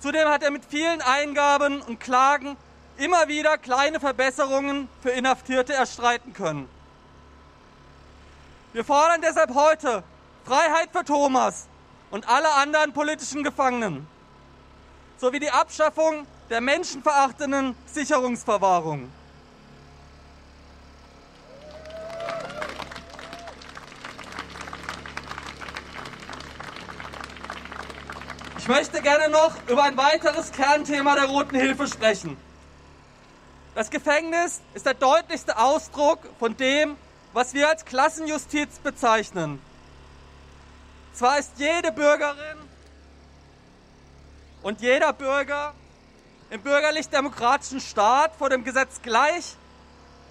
Zudem 0.00 0.28
hat 0.28 0.42
er 0.42 0.50
mit 0.50 0.64
vielen 0.64 1.00
Eingaben 1.00 1.80
und 1.82 2.00
Klagen 2.00 2.56
immer 2.96 3.28
wieder 3.28 3.56
kleine 3.58 4.00
Verbesserungen 4.00 4.88
für 5.02 5.10
Inhaftierte 5.10 5.72
erstreiten 5.72 6.32
können. 6.32 6.68
Wir 8.72 8.84
fordern 8.84 9.20
deshalb 9.20 9.54
heute 9.54 10.02
Freiheit 10.44 10.88
für 10.92 11.04
Thomas 11.04 11.68
und 12.10 12.28
alle 12.28 12.50
anderen 12.52 12.92
politischen 12.92 13.44
Gefangenen 13.44 14.06
sowie 15.22 15.38
die 15.38 15.52
Abschaffung 15.52 16.26
der 16.50 16.60
menschenverachtenden 16.60 17.76
Sicherungsverwahrung. 17.86 19.08
Ich 28.58 28.66
möchte 28.66 29.00
gerne 29.00 29.28
noch 29.28 29.52
über 29.68 29.84
ein 29.84 29.96
weiteres 29.96 30.50
Kernthema 30.50 31.14
der 31.14 31.26
Roten 31.26 31.54
Hilfe 31.54 31.86
sprechen. 31.86 32.36
Das 33.76 33.90
Gefängnis 33.90 34.60
ist 34.74 34.86
der 34.86 34.94
deutlichste 34.94 35.56
Ausdruck 35.56 36.18
von 36.40 36.56
dem, 36.56 36.96
was 37.32 37.54
wir 37.54 37.68
als 37.68 37.84
Klassenjustiz 37.84 38.80
bezeichnen. 38.80 39.62
Zwar 41.14 41.38
ist 41.38 41.52
jede 41.58 41.92
Bürgerin 41.92 42.71
und 44.62 44.80
jeder 44.80 45.12
Bürger 45.12 45.74
im 46.50 46.60
bürgerlich-demokratischen 46.62 47.80
Staat 47.80 48.34
vor 48.36 48.50
dem 48.50 48.64
Gesetz 48.64 49.00
gleich, 49.02 49.56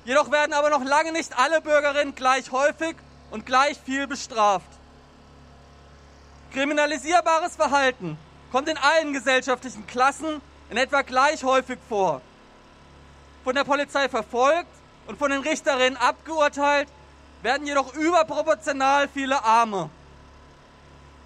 jedoch 0.05 0.31
werden 0.31 0.53
aber 0.53 0.69
noch 0.69 0.83
lange 0.83 1.11
nicht 1.11 1.37
alle 1.37 1.61
Bürgerinnen 1.61 2.15
gleich 2.15 2.51
häufig 2.51 2.95
und 3.31 3.45
gleich 3.45 3.79
viel 3.79 4.07
bestraft. 4.07 4.67
Kriminalisierbares 6.53 7.55
Verhalten 7.55 8.17
kommt 8.51 8.67
in 8.69 8.77
allen 8.77 9.13
gesellschaftlichen 9.13 9.87
Klassen 9.87 10.41
in 10.69 10.77
etwa 10.77 11.01
gleich 11.01 11.43
häufig 11.43 11.79
vor. 11.87 12.21
Von 13.43 13.55
der 13.55 13.63
Polizei 13.63 14.09
verfolgt 14.09 14.69
und 15.07 15.17
von 15.17 15.31
den 15.31 15.41
Richterinnen 15.41 15.97
abgeurteilt 15.97 16.87
werden 17.41 17.65
jedoch 17.65 17.93
überproportional 17.95 19.07
viele 19.07 19.43
Arme. 19.43 19.89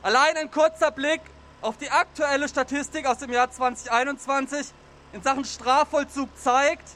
Allein 0.02 0.38
ein 0.38 0.52
kurzer 0.52 0.92
Blick 0.92 1.22
auf 1.66 1.78
die 1.78 1.90
aktuelle 1.90 2.48
Statistik 2.48 3.08
aus 3.08 3.18
dem 3.18 3.34
Jahr 3.34 3.50
2021 3.50 4.68
in 5.14 5.24
Sachen 5.24 5.46
Strafvollzug 5.46 6.30
zeigt, 6.38 6.88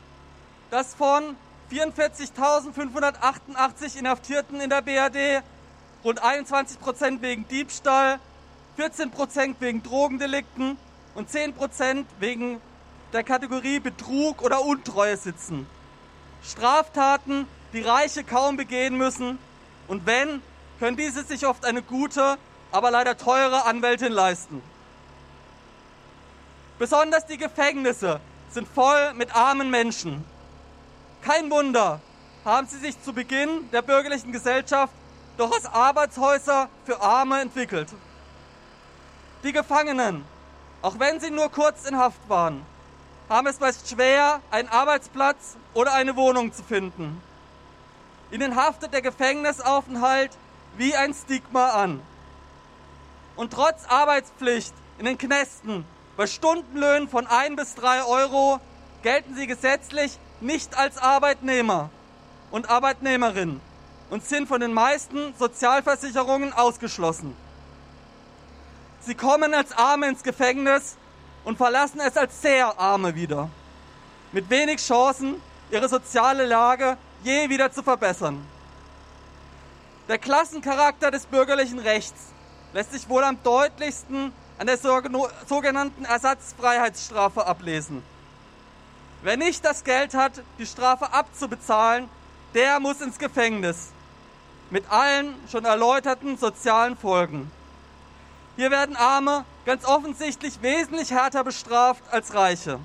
dass 0.70 0.94
von 0.94 1.36
44.588 1.72 3.98
Inhaftierten 3.98 4.62
in 4.62 4.70
der 4.70 4.84
BRD 4.84 5.42
rund 6.04 6.22
21 6.22 6.80
Prozent 6.80 7.24
wegen 7.24 7.48
Diebstahl, 7.48 8.20
14 8.76 9.10
Prozent 9.10 9.60
wegen 9.60 9.82
Drogendelikten 9.82 10.78
und 11.16 11.32
10 11.32 11.54
Prozent 11.54 12.08
wegen 12.20 12.62
der 13.12 13.24
Kategorie 13.24 13.80
Betrug 13.80 14.44
oder 14.44 14.64
Untreue 14.64 15.18
sitzen. 15.18 15.66
Straftaten, 16.44 17.48
die 17.74 17.82
Reiche 17.82 18.24
kaum 18.24 18.56
begehen 18.56 19.00
müssen 19.00 19.40
und 19.88 20.06
wenn, 20.06 20.44
können 20.80 20.96
diese 20.96 21.24
sich 21.24 21.48
oft 21.48 21.66
eine 21.66 21.82
gute, 21.82 22.38
aber 22.72 22.92
leider 22.92 23.18
teure 23.18 23.66
Anwältin 23.66 24.12
leisten. 24.12 24.62
Besonders 26.78 27.26
die 27.26 27.38
Gefängnisse 27.38 28.20
sind 28.52 28.68
voll 28.68 29.14
mit 29.14 29.36
armen 29.36 29.70
Menschen. 29.70 30.24
Kein 31.22 31.50
Wunder, 31.52 32.00
haben 32.46 32.68
sie 32.68 32.78
sich 32.78 33.02
zu 33.02 33.14
Beginn 33.14 33.70
der 33.72 33.82
bürgerlichen 33.82 34.32
Gesellschaft 34.32 34.94
doch 35.38 35.52
als 35.52 35.66
Arbeitshäuser 35.66 36.70
für 36.86 37.02
Arme 37.02 37.42
entwickelt. 37.42 37.90
Die 39.44 39.54
Gefangenen, 39.54 40.26
auch 40.82 41.00
wenn 41.00 41.20
sie 41.20 41.30
nur 41.30 41.50
kurz 41.50 41.88
in 41.88 41.98
Haft 41.98 42.28
waren, 42.28 42.66
haben 43.30 43.48
es 43.48 43.60
meist 43.60 43.90
schwer, 43.90 44.42
einen 44.52 44.68
Arbeitsplatz 44.70 45.56
oder 45.74 45.94
eine 45.94 46.16
Wohnung 46.16 46.52
zu 46.52 46.64
finden. 46.64 47.22
Ihnen 48.32 48.56
haftet 48.56 48.94
der 48.94 49.02
Gefängnisaufenthalt 49.02 50.32
wie 50.78 50.96
ein 50.96 51.14
Stigma 51.14 51.70
an. 51.70 52.02
Und 53.40 53.54
trotz 53.54 53.86
Arbeitspflicht 53.88 54.74
in 54.98 55.06
den 55.06 55.18
Knästen 55.18 55.86
bei 56.18 56.28
Stundenlöhnen 56.28 57.08
von 57.08 57.26
ein 57.26 57.56
bis 57.56 57.74
drei 57.74 58.04
Euro 58.04 58.60
gelten 59.02 59.34
sie 59.34 59.48
gesetzlich 59.48 60.20
nicht 60.42 60.78
als 60.78 60.98
Arbeitnehmer 60.98 61.90
und 62.52 62.70
Arbeitnehmerin 62.70 63.62
und 64.10 64.26
sind 64.26 64.50
von 64.50 64.60
den 64.60 64.74
meisten 64.74 65.34
Sozialversicherungen 65.40 66.52
ausgeschlossen. 66.52 67.34
Sie 69.00 69.16
kommen 69.16 69.54
als 69.54 69.72
Arme 69.72 70.10
ins 70.10 70.24
Gefängnis 70.24 70.98
und 71.46 71.56
verlassen 71.56 72.02
es 72.02 72.18
als 72.18 72.42
sehr 72.42 72.78
Arme 72.78 73.16
wieder. 73.16 73.50
Mit 74.34 74.50
wenig 74.50 74.86
Chancen, 74.86 75.42
ihre 75.72 75.88
soziale 75.88 76.46
Lage 76.46 76.98
je 77.24 77.48
wieder 77.48 77.72
zu 77.72 77.84
verbessern. 77.84 78.46
Der 80.10 80.18
Klassencharakter 80.18 81.10
des 81.10 81.26
bürgerlichen 81.26 81.80
Rechts 81.80 82.34
lässt 82.74 82.92
sich 82.92 83.10
wohl 83.10 83.24
am 83.24 83.42
deutlichsten 83.44 84.32
an 84.58 84.68
der 84.68 84.78
sogenannten 84.78 86.06
Ersatzfreiheitsstrafe 86.06 87.46
ablesen. 87.46 88.04
Wer 89.22 89.38
nicht 89.38 89.66
das 89.66 89.84
Geld 89.84 90.14
hat, 90.14 90.34
die 90.58 90.66
Strafe 90.66 91.12
abzubezahlen, 91.12 92.10
der 92.54 92.80
muss 92.80 93.02
ins 93.02 93.18
Gefängnis. 93.18 93.90
Mit 94.70 94.90
allen 94.92 95.36
schon 95.52 95.66
erläuterten 95.66 96.38
sozialen 96.38 96.96
Folgen. 96.98 97.52
Hier 98.56 98.72
werden 98.72 98.96
Arme 98.96 99.46
ganz 99.66 99.86
offensichtlich 99.86 100.62
wesentlich 100.62 101.12
härter 101.12 101.44
bestraft 101.44 102.04
als 102.12 102.34
Reiche. 102.34 102.80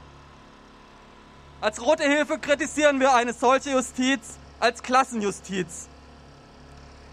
Als 1.61 1.81
Rote 1.81 2.05
Hilfe 2.05 2.39
kritisieren 2.39 3.01
wir 3.01 3.15
eine 3.15 3.33
solche 3.33 3.71
Justiz 3.71 4.39
als 4.61 4.83
Klassenjustiz. 4.83 5.89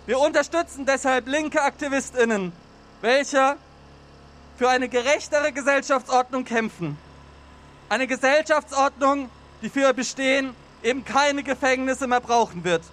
Wir 0.07 0.19
unterstützen 0.19 0.85
deshalb 0.85 1.27
linke 1.27 1.61
Aktivistinnen, 1.61 2.51
welche 3.01 3.55
für 4.57 4.69
eine 4.69 4.89
gerechtere 4.89 5.51
Gesellschaftsordnung 5.51 6.43
kämpfen. 6.43 6.97
Eine 7.87 8.07
Gesellschaftsordnung, 8.07 9.29
die 9.61 9.69
für 9.69 9.81
ihr 9.81 9.93
Bestehen 9.93 10.55
eben 10.81 11.05
keine 11.05 11.43
Gefängnisse 11.43 12.07
mehr 12.07 12.19
brauchen 12.19 12.63
wird. 12.63 12.83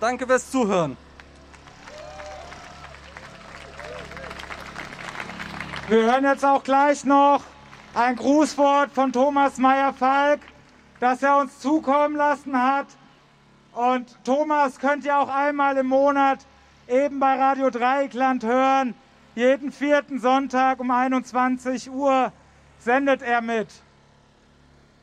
Danke 0.00 0.26
fürs 0.26 0.50
Zuhören. 0.50 0.96
Wir 5.88 6.02
hören 6.04 6.24
jetzt 6.24 6.44
auch 6.44 6.62
gleich 6.62 7.04
noch 7.04 7.42
ein 7.94 8.16
Grußwort 8.16 8.92
von 8.92 9.12
Thomas 9.12 9.58
Meyer-Falk, 9.58 10.40
das 11.00 11.22
er 11.22 11.38
uns 11.38 11.58
zukommen 11.58 12.16
lassen 12.16 12.60
hat. 12.60 12.86
Und 13.78 14.12
Thomas 14.24 14.80
könnt 14.80 15.04
ihr 15.04 15.16
auch 15.16 15.28
einmal 15.28 15.76
im 15.76 15.86
Monat 15.86 16.40
eben 16.88 17.20
bei 17.20 17.36
Radio 17.36 17.70
Dreieckland 17.70 18.42
hören. 18.42 18.92
Jeden 19.36 19.70
vierten 19.70 20.18
Sonntag 20.18 20.80
um 20.80 20.90
21 20.90 21.88
Uhr 21.88 22.32
sendet 22.80 23.22
er 23.22 23.40
mit. 23.40 23.68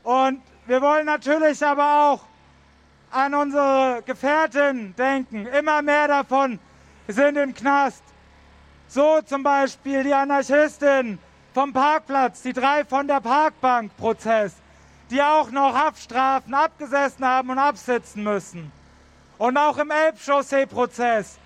Und 0.02 0.42
wir 0.66 0.82
wollen 0.82 1.06
natürlich 1.06 1.64
aber 1.64 2.10
auch 2.10 2.20
an 3.10 3.32
unsere 3.32 4.02
Gefährten 4.04 4.94
denken. 4.94 5.46
Immer 5.46 5.80
mehr 5.80 6.08
davon 6.08 6.58
sind 7.08 7.38
im 7.38 7.54
Knast. 7.54 8.04
So 8.88 9.22
zum 9.22 9.42
Beispiel 9.42 10.04
die 10.04 10.12
Anarchistin 10.12 11.18
vom 11.54 11.72
Parkplatz, 11.72 12.42
die 12.42 12.52
drei 12.52 12.84
von 12.84 13.08
der 13.08 13.22
Parkbank-Prozess 13.22 14.52
die 15.10 15.22
auch 15.22 15.50
noch 15.50 15.74
Haftstrafen 15.74 16.54
abgesessen 16.54 17.24
haben 17.24 17.50
und 17.50 17.58
absitzen 17.58 18.22
müssen. 18.22 18.72
Und 19.38 19.56
auch 19.56 19.78
im 19.78 19.90
Elbchaussee-Prozess 19.90 21.38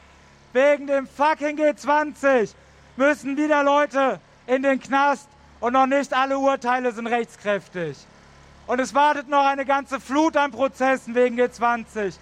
wegen 0.53 0.87
dem 0.87 1.07
fucking 1.07 1.59
G20 1.59 2.51
müssen 2.97 3.37
wieder 3.37 3.63
Leute 3.63 4.21
in 4.47 4.63
den 4.63 4.81
Knast 4.81 5.29
und 5.61 5.73
noch 5.75 5.87
nicht 5.87 6.13
alle 6.13 6.39
Urteile 6.39 6.93
sind 6.93 7.07
rechtskräftig. 7.07 7.97
Und 8.67 8.81
es 8.81 8.95
wartet 8.95 9.29
noch 9.29 9.45
eine 9.45 9.65
ganze 9.65 10.01
Flut 10.01 10.37
an 10.37 10.53
Prozessen 10.53 11.15
wegen 11.15 11.39
G20. 11.39 12.15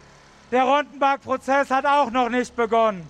Der 0.51 0.65
Rondenberg-Prozess 0.65 1.71
hat 1.71 1.85
auch 1.85 2.11
noch 2.11 2.31
nicht 2.31 2.57
begonnen. 2.57 3.09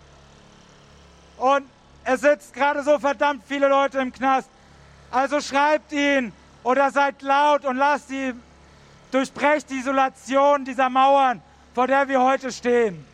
Und 1.36 1.64
es 2.04 2.20
sitzt 2.20 2.52
gerade 2.52 2.82
so 2.82 2.98
verdammt 2.98 3.42
viele 3.46 3.68
Leute 3.68 3.98
im 3.98 4.12
Knast. 4.12 4.48
Also 5.10 5.40
schreibt 5.40 5.92
ihn 5.92 6.32
oder 6.62 6.90
seid 6.90 7.22
laut 7.22 7.64
und 7.64 7.76
lasst 7.76 8.10
die, 8.10 8.32
durchbrecht 9.10 9.70
die 9.70 9.76
Isolation 9.76 10.64
dieser 10.64 10.88
Mauern, 10.88 11.40
vor 11.74 11.86
der 11.86 12.08
wir 12.08 12.22
heute 12.22 12.50
stehen. 12.50 13.04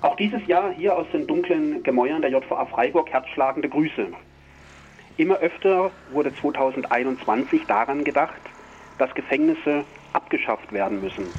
Auch 0.00 0.16
dieses 0.16 0.46
Jahr 0.46 0.70
hier 0.72 0.96
aus 0.96 1.06
den 1.12 1.26
dunklen 1.26 1.82
Gemäuern 1.82 2.22
der 2.22 2.30
JVA 2.30 2.66
Freiburg 2.66 3.10
herzschlagende 3.10 3.68
Grüße. 3.68 4.06
Immer 5.16 5.36
öfter 5.38 5.90
wurde 6.12 6.32
2021 6.34 7.66
daran 7.66 8.04
gedacht, 8.04 8.40
dass 8.98 9.12
Gefängnisse 9.14 9.84
abgeschafft 10.12 10.72
werden 10.72 11.00
müssen 11.00 11.34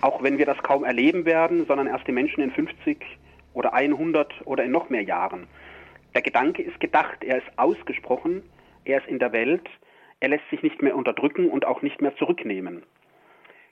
auch 0.00 0.22
wenn 0.22 0.38
wir 0.38 0.46
das 0.46 0.58
kaum 0.58 0.84
erleben 0.84 1.24
werden, 1.24 1.66
sondern 1.66 1.86
erst 1.86 2.06
die 2.06 2.12
Menschen 2.12 2.42
in 2.42 2.50
50 2.50 3.04
oder 3.54 3.72
100 3.72 4.46
oder 4.46 4.64
in 4.64 4.70
noch 4.70 4.90
mehr 4.90 5.02
Jahren. 5.02 5.46
Der 6.14 6.22
Gedanke 6.22 6.62
ist 6.62 6.80
gedacht, 6.80 7.22
er 7.24 7.38
ist 7.38 7.58
ausgesprochen, 7.58 8.42
er 8.84 8.98
ist 8.98 9.08
in 9.08 9.18
der 9.18 9.32
Welt, 9.32 9.68
er 10.20 10.28
lässt 10.28 10.48
sich 10.50 10.62
nicht 10.62 10.82
mehr 10.82 10.96
unterdrücken 10.96 11.48
und 11.50 11.66
auch 11.66 11.82
nicht 11.82 12.00
mehr 12.00 12.16
zurücknehmen. 12.16 12.82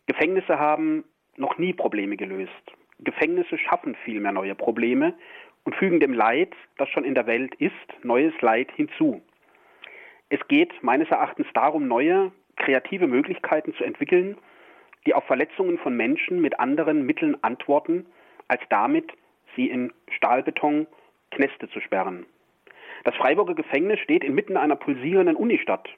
Gefängnisse 0.07 0.59
haben 0.59 1.05
noch 1.37 1.59
nie 1.59 1.73
Probleme 1.73 2.17
gelöst. 2.17 2.53
Gefängnisse 3.01 3.59
schaffen 3.59 3.97
vielmehr 4.05 4.33
neue 4.33 4.55
Probleme 4.55 5.15
und 5.65 5.75
fügen 5.75 6.01
dem 6.01 6.13
Leid, 6.15 6.55
das 6.79 6.89
schon 6.89 7.05
in 7.05 7.15
der 7.15 7.27
Welt 7.27 7.55
ist, 7.57 7.73
neues 8.03 8.33
Leid 8.41 8.71
hinzu. 8.75 9.21
Es 10.29 10.41
geht 10.49 10.73
meines 10.83 11.09
Erachtens 11.11 11.47
darum, 11.55 11.89
neue, 11.89 12.33
kreative 12.57 13.07
Möglichkeiten 13.07 13.75
zu 13.75 13.85
entwickeln, 13.85 14.37
die 15.07 15.15
auf 15.15 15.25
Verletzungen 15.25 15.79
von 15.79 15.97
Menschen 15.97 16.41
mit 16.41 16.59
anderen 16.61 17.07
Mitteln 17.07 17.37
antworten, 17.43 18.07
als 18.49 18.61
damit 18.69 19.13
sie 19.55 19.71
in 19.71 19.93
Stahlbeton 20.11 20.87
Kneste 21.31 21.69
zu 21.71 21.81
sperren. 21.81 22.27
Das 23.05 23.15
Freiburger 23.17 23.55
Gefängnis 23.55 24.01
steht 24.01 24.25
inmitten 24.25 24.57
einer 24.57 24.77
pulsierenden 24.77 25.37
Unistadt. 25.37 25.89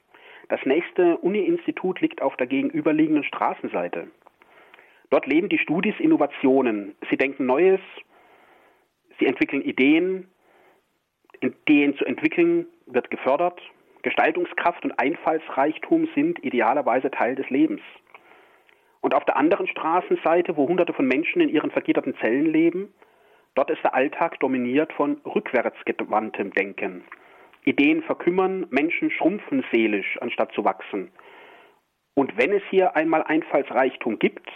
Das 0.47 0.63
nächste 0.65 1.17
Uni-Institut 1.17 2.01
liegt 2.01 2.21
auf 2.21 2.35
der 2.37 2.47
gegenüberliegenden 2.47 3.23
Straßenseite. 3.23 4.07
Dort 5.09 5.25
leben 5.25 5.49
die 5.49 5.57
Studis 5.57 5.95
Innovationen. 5.99 6.95
Sie 7.09 7.17
denken 7.17 7.45
Neues, 7.45 7.79
sie 9.19 9.25
entwickeln 9.25 9.61
Ideen. 9.61 10.27
Ideen 11.41 11.95
zu 11.97 12.05
entwickeln 12.05 12.67
wird 12.85 13.09
gefördert. 13.09 13.59
Gestaltungskraft 14.01 14.83
und 14.83 14.97
Einfallsreichtum 14.97 16.07
sind 16.15 16.43
idealerweise 16.43 17.11
Teil 17.11 17.35
des 17.35 17.49
Lebens. 17.49 17.81
Und 19.01 19.13
auf 19.13 19.25
der 19.25 19.37
anderen 19.37 19.67
Straßenseite, 19.67 20.57
wo 20.57 20.67
Hunderte 20.67 20.93
von 20.93 21.07
Menschen 21.07 21.41
in 21.41 21.49
ihren 21.49 21.71
vergitterten 21.71 22.15
Zellen 22.17 22.45
leben, 22.45 22.93
dort 23.55 23.69
ist 23.69 23.83
der 23.83 23.93
Alltag 23.93 24.39
dominiert 24.39 24.91
von 24.93 25.21
rückwärtsgewandtem 25.25 26.51
Denken. 26.53 27.03
Ideen 27.63 28.03
verkümmern, 28.03 28.67
Menschen 28.69 29.11
schrumpfen 29.11 29.63
seelisch, 29.71 30.17
anstatt 30.21 30.51
zu 30.53 30.65
wachsen. 30.65 31.11
Und 32.15 32.37
wenn 32.37 32.51
es 32.51 32.63
hier 32.69 32.95
einmal 32.95 33.23
Einfallsreichtum 33.23 34.19
gibt, 34.19 34.49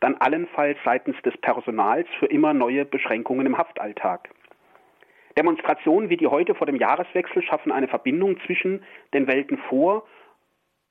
dann 0.00 0.16
allenfalls 0.16 0.78
seitens 0.84 1.16
des 1.22 1.36
Personals 1.38 2.06
für 2.18 2.26
immer 2.26 2.52
neue 2.52 2.84
Beschränkungen 2.84 3.46
im 3.46 3.56
Haftalltag. 3.56 4.28
Demonstrationen 5.38 6.10
wie 6.10 6.16
die 6.16 6.26
heute 6.26 6.54
vor 6.54 6.66
dem 6.66 6.76
Jahreswechsel 6.76 7.42
schaffen 7.42 7.72
eine 7.72 7.88
Verbindung 7.88 8.38
zwischen 8.46 8.82
den 9.12 9.26
Welten 9.26 9.58
vor 9.68 10.06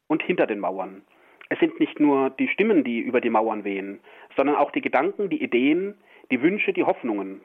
und 0.07 0.21
hinter 0.23 0.47
den 0.47 0.59
Mauern. 0.59 1.03
Es 1.49 1.59
sind 1.59 1.79
nicht 1.79 1.99
nur 1.99 2.31
die 2.31 2.47
Stimmen, 2.47 2.83
die 2.83 2.99
über 2.99 3.21
die 3.21 3.29
Mauern 3.29 3.63
wehen, 3.63 3.99
sondern 4.35 4.55
auch 4.55 4.71
die 4.71 4.81
Gedanken, 4.81 5.29
die 5.29 5.43
Ideen, 5.43 5.95
die 6.31 6.41
Wünsche, 6.41 6.73
die 6.73 6.83
Hoffnungen 6.83 7.41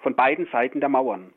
von 0.00 0.16
beiden 0.16 0.46
Seiten 0.46 0.80
der 0.80 0.88
Mauern. 0.88 1.32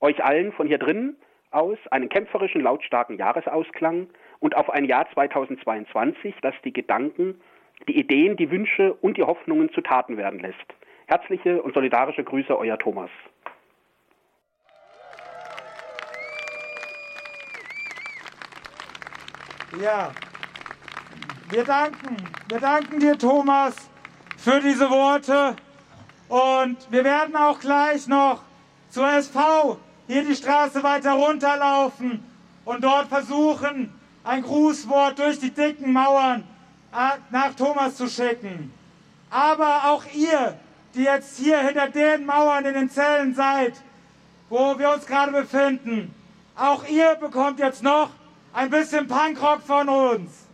Euch 0.00 0.22
allen 0.24 0.52
von 0.52 0.66
hier 0.66 0.78
drin 0.78 1.16
aus 1.50 1.78
einen 1.90 2.08
kämpferischen, 2.08 2.62
lautstarken 2.62 3.16
Jahresausklang 3.16 4.08
und 4.40 4.56
auf 4.56 4.70
ein 4.70 4.84
Jahr 4.84 5.08
2022, 5.12 6.34
das 6.42 6.54
die 6.64 6.72
Gedanken, 6.72 7.40
die 7.88 7.98
Ideen, 7.98 8.36
die 8.36 8.50
Wünsche 8.50 8.94
und 8.94 9.16
die 9.16 9.22
Hoffnungen 9.22 9.70
zu 9.72 9.80
Taten 9.80 10.16
werden 10.16 10.40
lässt. 10.40 10.56
Herzliche 11.06 11.62
und 11.62 11.74
solidarische 11.74 12.24
Grüße, 12.24 12.56
euer 12.56 12.78
Thomas. 12.78 13.10
Ja, 19.80 20.12
wir 21.50 21.64
danken, 21.64 22.16
wir 22.48 22.60
danken 22.60 23.00
dir, 23.00 23.18
Thomas, 23.18 23.74
für 24.36 24.60
diese 24.60 24.88
Worte. 24.88 25.56
Und 26.28 26.76
wir 26.90 27.02
werden 27.02 27.34
auch 27.36 27.58
gleich 27.58 28.06
noch 28.06 28.42
zur 28.88 29.08
SV 29.10 29.78
hier 30.06 30.24
die 30.24 30.36
Straße 30.36 30.82
weiter 30.82 31.12
runterlaufen 31.12 32.24
und 32.64 32.84
dort 32.84 33.08
versuchen, 33.08 33.92
ein 34.22 34.42
Grußwort 34.42 35.18
durch 35.18 35.40
die 35.40 35.50
dicken 35.50 35.92
Mauern 35.92 36.44
äh, 36.92 37.18
nach 37.30 37.54
Thomas 37.54 37.96
zu 37.96 38.08
schicken. 38.08 38.72
Aber 39.30 39.90
auch 39.90 40.04
ihr, 40.14 40.56
die 40.94 41.02
jetzt 41.02 41.38
hier 41.38 41.58
hinter 41.60 41.88
den 41.88 42.26
Mauern 42.26 42.64
in 42.64 42.74
den 42.74 42.90
Zellen 42.90 43.34
seid, 43.34 43.74
wo 44.48 44.78
wir 44.78 44.90
uns 44.90 45.06
gerade 45.06 45.32
befinden, 45.32 46.14
auch 46.56 46.86
ihr 46.86 47.14
bekommt 47.16 47.58
jetzt 47.58 47.82
noch 47.82 48.10
ein 48.52 48.70
bisschen 48.70 49.06
Punkrock 49.06 49.62
von 49.62 49.88
uns. 49.88 50.49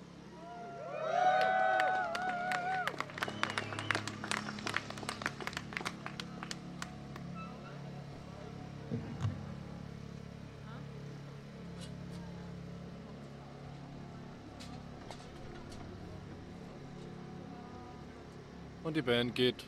und 18.87 18.96
die 18.96 19.03
Band 19.03 19.35
geht 19.35 19.64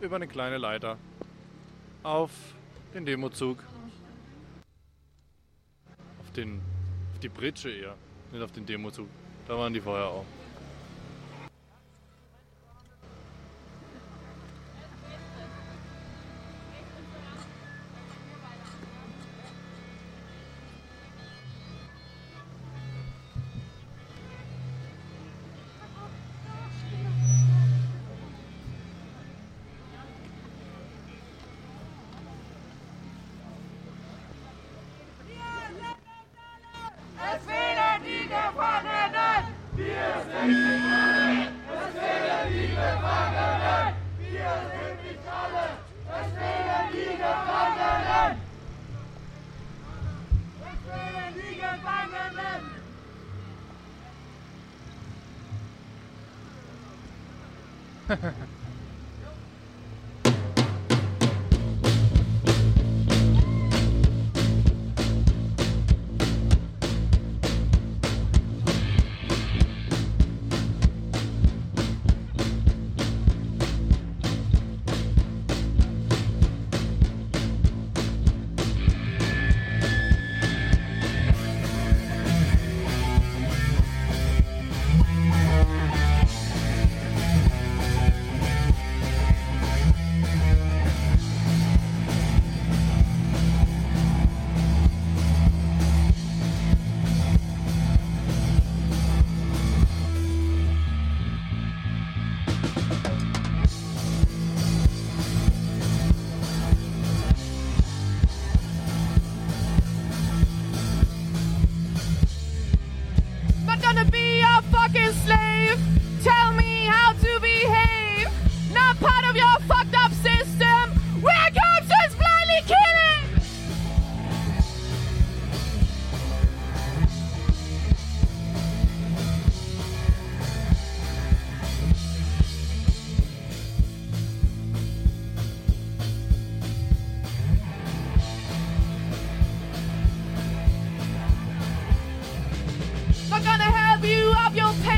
über 0.00 0.16
eine 0.16 0.26
kleine 0.26 0.56
Leiter 0.56 0.96
auf 2.02 2.30
den 2.94 3.04
Demozug. 3.04 3.62
Auf 6.22 6.32
den 6.32 6.58
auf 7.12 7.18
die 7.20 7.28
Britsche 7.28 7.70
eher, 7.70 7.94
nicht 8.32 8.42
auf 8.42 8.52
den 8.52 8.64
Demozug. 8.64 9.08
Da 9.46 9.58
waren 9.58 9.74
die 9.74 9.80
vorher 9.82 10.06
auch. 10.06 10.24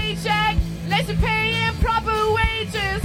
DJ, 0.04 0.58
let's 0.90 1.10
pay 1.18 1.66
in 1.66 1.74
proper 1.76 2.12
wages. 2.34 3.03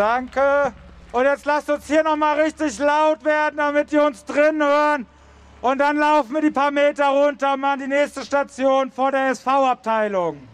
Danke. 0.00 0.72
Und 1.12 1.24
jetzt 1.24 1.44
lasst 1.44 1.68
uns 1.68 1.86
hier 1.86 2.02
nochmal 2.02 2.40
richtig 2.40 2.78
laut 2.78 3.22
werden, 3.22 3.58
damit 3.58 3.92
die 3.92 3.98
uns 3.98 4.24
drin 4.24 4.62
hören. 4.62 5.04
Und 5.60 5.76
dann 5.76 5.98
laufen 5.98 6.32
wir 6.32 6.40
die 6.40 6.50
paar 6.50 6.70
Meter 6.70 7.08
runter 7.08 7.54
machen 7.58 7.80
die 7.80 7.86
nächste 7.86 8.24
Station 8.24 8.90
vor 8.90 9.12
der 9.12 9.28
SV-Abteilung. 9.28 10.49